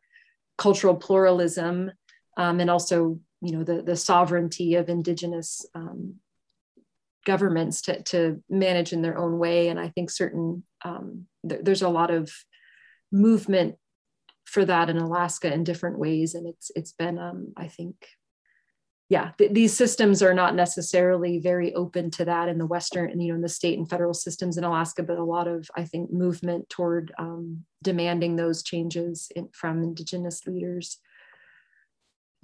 [0.58, 1.92] cultural pluralism
[2.38, 6.16] um, and also you know the the sovereignty of indigenous um,
[7.26, 9.68] governments to to manage in their own way.
[9.68, 12.32] And i think certain um, th- there's a lot of
[13.12, 13.76] movement
[14.46, 16.36] for that in alaska in different ways.
[16.36, 17.96] And it's it's been um, i think
[19.10, 23.30] yeah th- these systems are not necessarily very open to that in the western you
[23.30, 26.12] know in the state and federal systems in alaska but a lot of i think
[26.12, 31.00] movement toward um, demanding those changes in, from indigenous leaders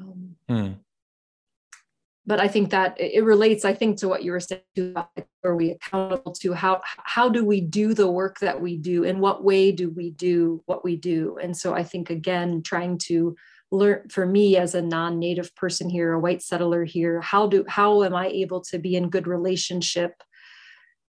[0.04, 0.76] um, mm.
[2.26, 5.10] But I think that it relates, I think, to what you were saying about
[5.44, 9.04] are we accountable to how how do we do the work that we do?
[9.04, 11.38] In what way do we do what we do?
[11.42, 13.36] And so I think again, trying to
[13.72, 18.04] learn for me as a non-native person here, a white settler here, how do how
[18.04, 20.14] am I able to be in good relationship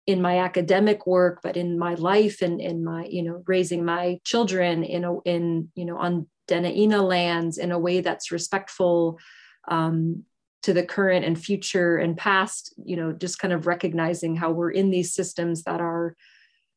[0.06, 4.20] in my academic work, but in my life and in my, you know, raising my
[4.24, 9.20] children in a in, you know, on Dena'ina lands in a way that's respectful
[9.68, 10.24] um,
[10.64, 14.72] to the current and future and past you know just kind of recognizing how we're
[14.72, 16.16] in these systems that are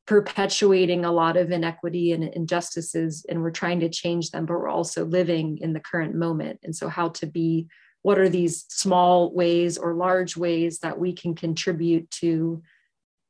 [0.06, 4.68] perpetuating a lot of inequity and injustices and we're trying to change them but we're
[4.68, 6.58] also living in the current moment.
[6.64, 7.68] And so how to be
[8.02, 12.62] what are these small ways or large ways that we can contribute to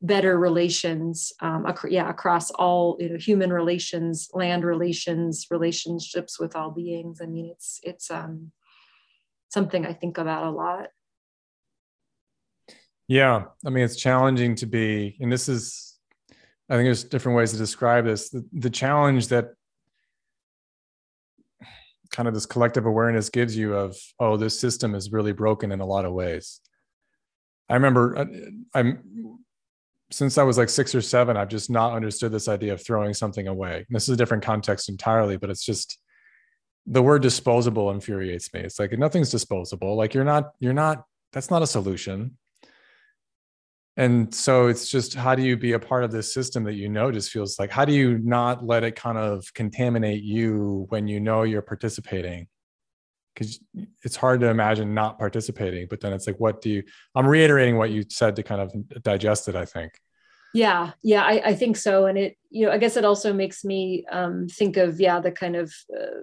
[0.03, 6.57] better relations um, ac- yeah across all you know human relations land relations relationships with
[6.57, 7.21] all beings.
[7.23, 8.51] I mean it's it's um
[9.49, 10.89] something i think about a lot.
[13.07, 13.45] Yeah.
[13.65, 15.99] I mean it's challenging to be and this is
[16.69, 18.31] i think there's different ways to describe this.
[18.31, 19.51] The, the challenge that
[22.11, 25.81] kind of this collective awareness gives you of oh this system is really broken in
[25.81, 26.61] a lot of ways.
[27.69, 28.25] I remember uh,
[28.75, 29.32] i'm
[30.13, 33.15] since I was like six or seven, I've just not understood this idea of throwing
[33.15, 33.87] something away.
[33.91, 35.99] this is a different context entirely, but it's just
[36.87, 38.61] the word disposable infuriates me.
[38.61, 39.97] It's like nothing's disposable.
[39.97, 42.37] Like you're not, you're not, that's not a solution.
[43.97, 46.89] And so it's just how do you be a part of this system that you
[46.89, 51.09] know just feels like, how do you not let it kind of contaminate you when
[51.09, 52.49] you know you're participating?
[53.35, 53.61] Because
[54.03, 56.83] it's hard to imagine not participating, but then it's like, what do you,
[57.15, 59.93] I'm reiterating what you said to kind of digest it, I think.
[60.55, 62.07] Yeah, yeah, I, I think so.
[62.07, 65.33] And it, you know, I guess it also makes me um, think of, yeah, the
[65.33, 66.21] kind of uh,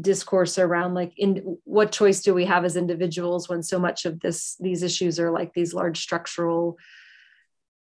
[0.00, 4.20] discourse around like in what choice do we have as individuals when so much of
[4.20, 6.76] this these issues are like these large structural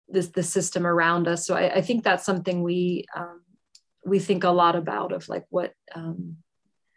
[0.08, 3.42] this the system around us so I, I think that's something we um,
[4.04, 6.36] we think a lot about of like what um,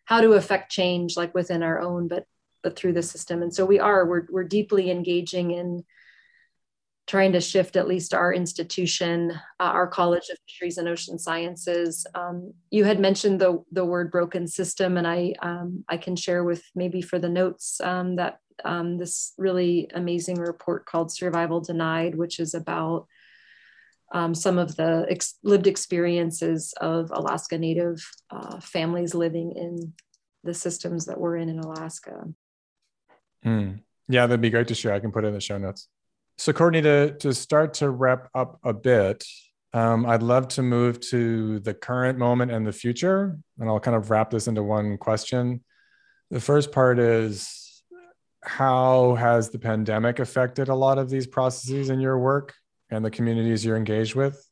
[0.09, 2.25] how to affect change like within our own but
[2.63, 5.83] but through the system and so we are we're, we're deeply engaging in
[7.09, 12.05] trying to shift at least our institution, uh, our College of Fisheries and Ocean Sciences.
[12.13, 16.43] Um, you had mentioned the the word broken system, and I um, I can share
[16.43, 22.13] with maybe for the notes um, that um, this really amazing report called Survival Denied,
[22.13, 23.07] which is about
[24.11, 29.93] um, some of the ex- lived experiences of Alaska Native uh, families living in
[30.43, 32.25] the systems that we're in in Alaska.
[33.45, 33.81] Mm.
[34.07, 34.93] Yeah, that'd be great to share.
[34.93, 35.87] I can put it in the show notes.
[36.37, 39.25] So, Courtney, to, to start to wrap up a bit,
[39.73, 43.37] um, I'd love to move to the current moment and the future.
[43.59, 45.63] And I'll kind of wrap this into one question.
[46.31, 47.83] The first part is
[48.43, 52.55] How has the pandemic affected a lot of these processes in your work
[52.89, 54.43] and the communities you're engaged with?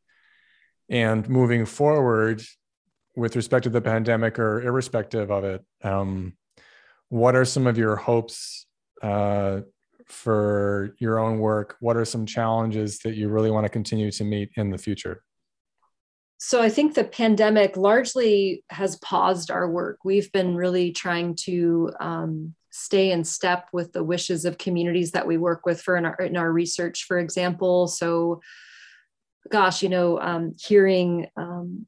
[0.90, 2.42] And moving forward,
[3.16, 6.38] with respect to the pandemic or irrespective of it, um,
[7.10, 8.68] what are some of your hopes
[9.02, 9.62] uh,
[10.06, 11.76] for your own work?
[11.80, 15.24] What are some challenges that you really want to continue to meet in the future?
[16.40, 20.00] So I think the pandemic largely has paused our work.
[20.06, 25.28] We've been really trying to um, stay in step with the wishes of communities that
[25.28, 27.88] we work with for in our, in our research, for example.
[27.88, 28.42] So,
[29.50, 31.88] gosh, you know, um, hearing um,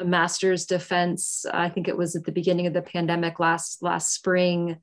[0.00, 4.14] a master's defense, I think it was at the beginning of the pandemic last last
[4.14, 4.78] spring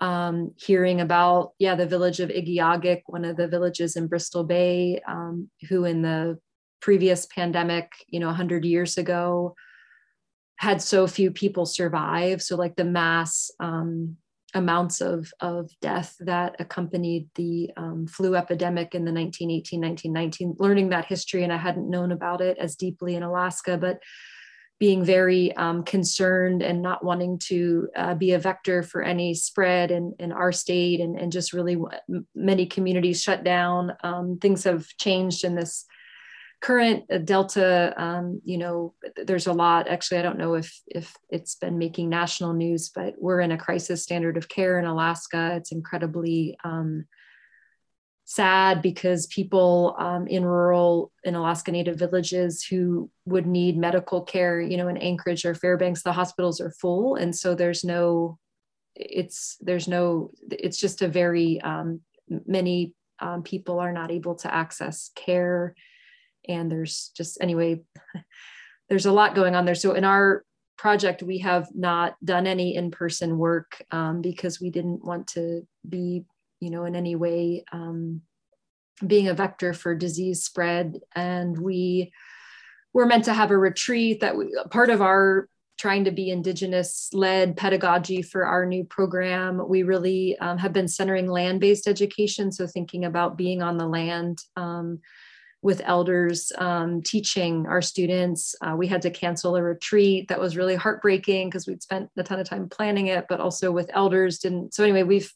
[0.00, 5.00] um, hearing about yeah the village of Igiugig, one of the villages in Bristol Bay,
[5.06, 6.38] um, who in the
[6.80, 9.54] previous pandemic, you know, 100 years ago,
[10.56, 12.42] had so few people survive.
[12.42, 14.16] So like the mass um,
[14.54, 20.88] amounts of of death that accompanied the um, flu epidemic in the 1918 1919 learning
[20.90, 23.98] that history and i hadn't known about it as deeply in alaska but
[24.82, 29.92] being very um, concerned and not wanting to uh, be a vector for any spread
[29.92, 31.76] in, in our state and, and just really
[32.34, 33.92] many communities shut down.
[34.02, 35.86] Um, things have changed in this
[36.62, 37.92] current uh, Delta.
[37.96, 39.88] Um, you know, there's a lot.
[39.88, 43.58] Actually, I don't know if if it's been making national news, but we're in a
[43.58, 45.54] crisis standard of care in Alaska.
[45.56, 47.04] It's incredibly um,
[48.24, 54.60] sad because people um, in rural in alaska native villages who would need medical care
[54.60, 58.38] you know in anchorage or fairbanks the hospitals are full and so there's no
[58.94, 62.00] it's there's no it's just a very um,
[62.46, 65.74] many um, people are not able to access care
[66.48, 67.80] and there's just anyway
[68.88, 70.44] there's a lot going on there so in our
[70.76, 76.24] project we have not done any in-person work um, because we didn't want to be
[76.62, 78.22] you know, in any way um,
[79.04, 81.00] being a vector for disease spread.
[81.12, 82.12] And we
[82.92, 87.10] were meant to have a retreat that we, part of our trying to be indigenous
[87.12, 92.52] led pedagogy for our new program we really um, have been centering land based education
[92.52, 95.00] so thinking about being on the land um,
[95.62, 98.54] with elders um, teaching our students.
[98.60, 102.22] Uh, we had to cancel a retreat that was really heartbreaking because we'd spent a
[102.22, 104.74] ton of time planning it, but also with elders didn't.
[104.74, 105.32] So anyway, we've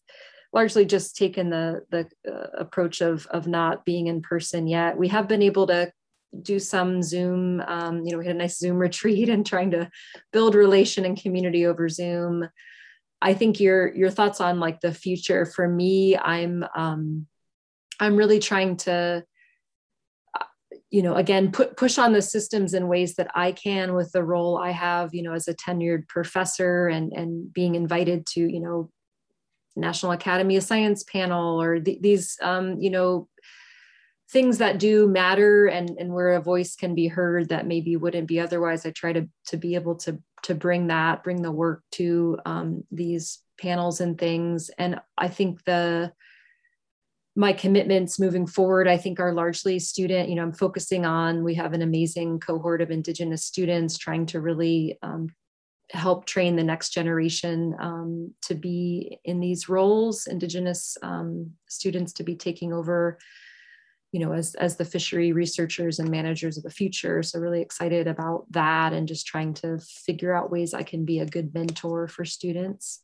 [0.53, 4.99] largely just taken the the uh, approach of of not being in person yet.
[4.99, 5.93] We have been able to
[6.43, 7.61] do some Zoom.
[7.61, 9.89] Um, you know, we had a nice Zoom retreat and trying to
[10.33, 12.49] build relation and community over Zoom.
[13.22, 17.27] I think your your thoughts on like the future for me, I'm um,
[18.01, 19.24] I'm really trying to
[20.97, 24.24] you know again put push on the systems in ways that i can with the
[24.24, 28.61] role i have you know as a tenured professor and and being invited to you
[28.61, 28.90] know
[29.76, 33.28] national academy of science panel or th- these um, you know
[34.30, 38.26] things that do matter and and where a voice can be heard that maybe wouldn't
[38.26, 38.84] be otherwise.
[38.84, 42.84] I try to to be able to to bring that bring the work to um,
[42.90, 44.70] these panels and things.
[44.78, 46.12] And i think the
[47.37, 51.55] my commitments moving forward i think are largely student you know i'm focusing on we
[51.55, 55.28] have an amazing cohort of indigenous students trying to really um,
[55.93, 62.24] help train the next generation um, to be in these roles indigenous um, students to
[62.24, 63.18] be taking over
[64.12, 67.22] you know as as the fishery researchers and managers of the future.
[67.22, 71.18] So really excited about that and just trying to figure out ways i can be
[71.20, 73.03] a good mentor for students.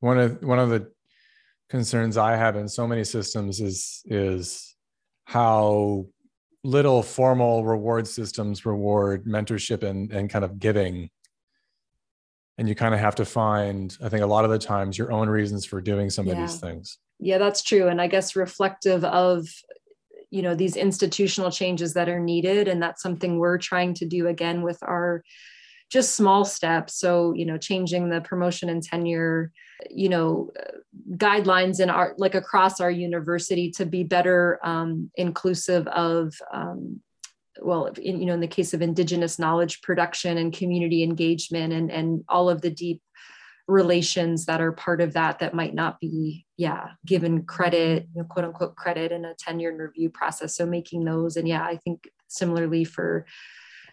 [0.00, 0.92] One of one of the
[1.68, 4.76] concerns I have in so many systems is is
[5.24, 6.06] how
[6.62, 11.10] little formal reward systems reward mentorship and, and kind of giving.
[12.58, 15.12] And you kind of have to find, I think a lot of the times, your
[15.12, 16.32] own reasons for doing some yeah.
[16.32, 16.98] of these things.
[17.18, 17.88] Yeah, that's true.
[17.88, 19.46] And I guess reflective of
[20.30, 24.26] you know these institutional changes that are needed and that's something we're trying to do
[24.26, 25.22] again with our
[25.90, 26.98] just small steps.
[26.98, 29.52] So you know changing the promotion and tenure
[29.90, 30.50] you know
[31.12, 37.00] guidelines in our like across our university to be better um, inclusive of um,
[37.60, 41.90] well in, you know in the case of indigenous knowledge production and community engagement and
[41.90, 43.02] and all of the deep
[43.68, 48.28] relations that are part of that that might not be yeah given credit you know,
[48.28, 50.56] quote unquote credit in a tenure and review process.
[50.56, 53.26] So making those and yeah i think similarly for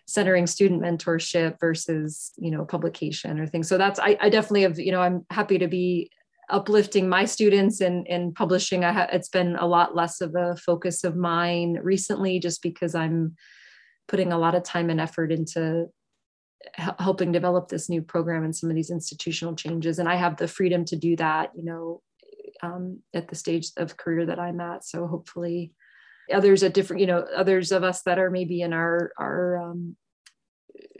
[0.06, 3.68] centering student mentorship versus you know publication or things.
[3.68, 6.12] So that's i, I definitely have you know i'm happy to be
[6.49, 8.84] uplifting my students and and publishing.
[8.84, 12.95] I ha- it's been a lot less of a focus of mine recently just because
[12.95, 13.36] i'm
[14.08, 15.88] putting a lot of time and effort into
[16.76, 19.99] helping develop this new program and some of these institutional changes.
[19.99, 22.01] And i have the freedom to do that you know
[22.62, 24.84] um, at the stage of career that i'm at.
[24.86, 25.72] So hopefully
[26.32, 29.96] others at different you know others of us that are maybe in our our um,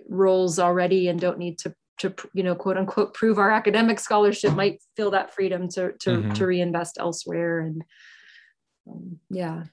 [0.10, 4.54] roles already and don't need to to you know quote unquote prove our academic scholarship
[4.54, 6.34] might feel that freedom to to, mm-hmm.
[6.34, 7.84] to reinvest elsewhere and
[8.90, 9.64] um, yeah.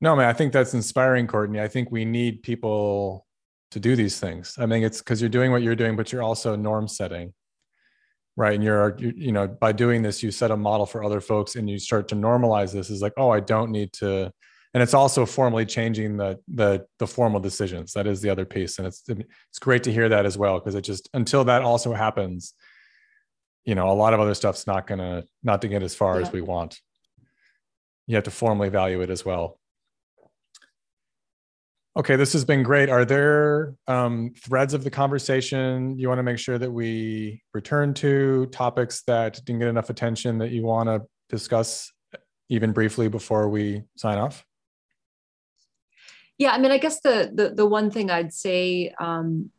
[0.00, 1.60] No man i think that's inspiring courtney.
[1.60, 3.26] I think we need people
[3.72, 4.56] to do these things.
[4.58, 7.34] I mean it's because you're doing what you're doing but you're also norm setting
[8.36, 8.54] right?
[8.54, 11.68] And you're, you know by doing this you set a model for other folks and
[11.68, 14.32] you start to normalize this is like oh i don't need to
[14.72, 17.92] and it's also formally changing the the the formal decisions.
[17.92, 20.74] That is the other piece and it's it's great to hear that as well because
[20.74, 22.54] it just until that also happens
[23.64, 26.26] you know a lot of other stuff's not gonna not to get as far yeah.
[26.26, 26.80] as we want.
[28.06, 29.59] You have to formally value it as well
[31.96, 32.88] Okay, this has been great.
[32.88, 37.94] Are there um, threads of the conversation you want to make sure that we return
[37.94, 41.90] to, topics that didn't get enough attention that you want to discuss
[42.48, 44.44] even briefly before we sign off?
[46.38, 49.50] Yeah, I mean, I guess the the, the one thing I'd say, um,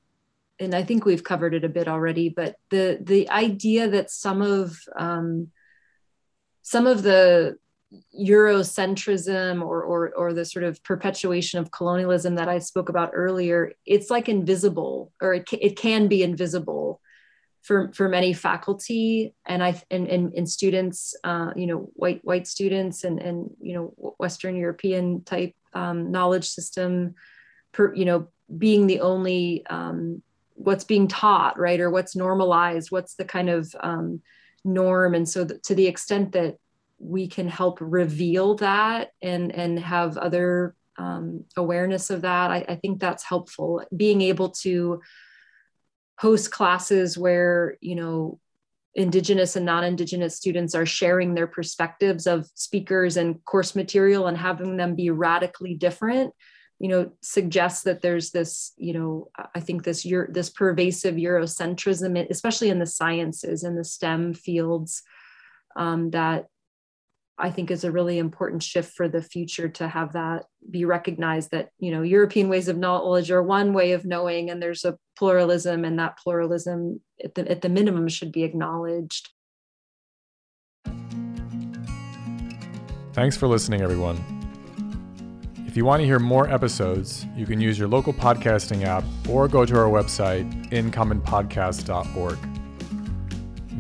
[0.58, 4.42] and I think we've covered it a bit already, but the the idea that some
[4.42, 5.52] of um,
[6.62, 7.58] some of the
[8.18, 13.74] Eurocentrism or, or, or the sort of perpetuation of colonialism that I spoke about earlier,
[13.86, 17.02] it's like invisible or it, it can be invisible
[17.62, 22.48] for, for many faculty and I and, and, and students, uh, you know, white white
[22.48, 27.16] students and, and you know, Western European type um, knowledge system,
[27.72, 30.24] per, you know, being the only um,
[30.56, 34.22] what's being taught, right, or what's normalized, what's the kind of um,
[34.64, 36.58] norm, and so to the extent that
[37.02, 42.52] we can help reveal that and and have other um, awareness of that.
[42.52, 43.84] I, I think that's helpful.
[43.96, 45.02] Being able to
[46.20, 48.40] host classes where you know
[48.94, 54.76] indigenous and non-indigenous students are sharing their perspectives of speakers and course material and having
[54.78, 56.34] them be radically different
[56.78, 62.30] you know suggests that there's this you know i think this Euro, this pervasive eurocentrism
[62.30, 65.04] especially in the sciences and the stem fields
[65.78, 66.48] um, that
[67.42, 71.52] I think is a really important shift for the future to have that be recognized
[71.52, 74.98] that, you know, European ways of knowledge are one way of knowing, and there's a
[75.18, 79.30] pluralism, and that pluralism at the, at the minimum should be acknowledged.
[83.14, 84.24] Thanks for listening, everyone.
[85.66, 89.48] If you want to hear more episodes, you can use your local podcasting app or
[89.48, 92.51] go to our website, incommonpodcast.org.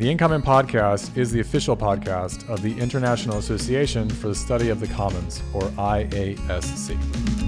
[0.01, 4.69] The In Common Podcast is the official podcast of the International Association for the Study
[4.69, 7.40] of the Commons, or IASC.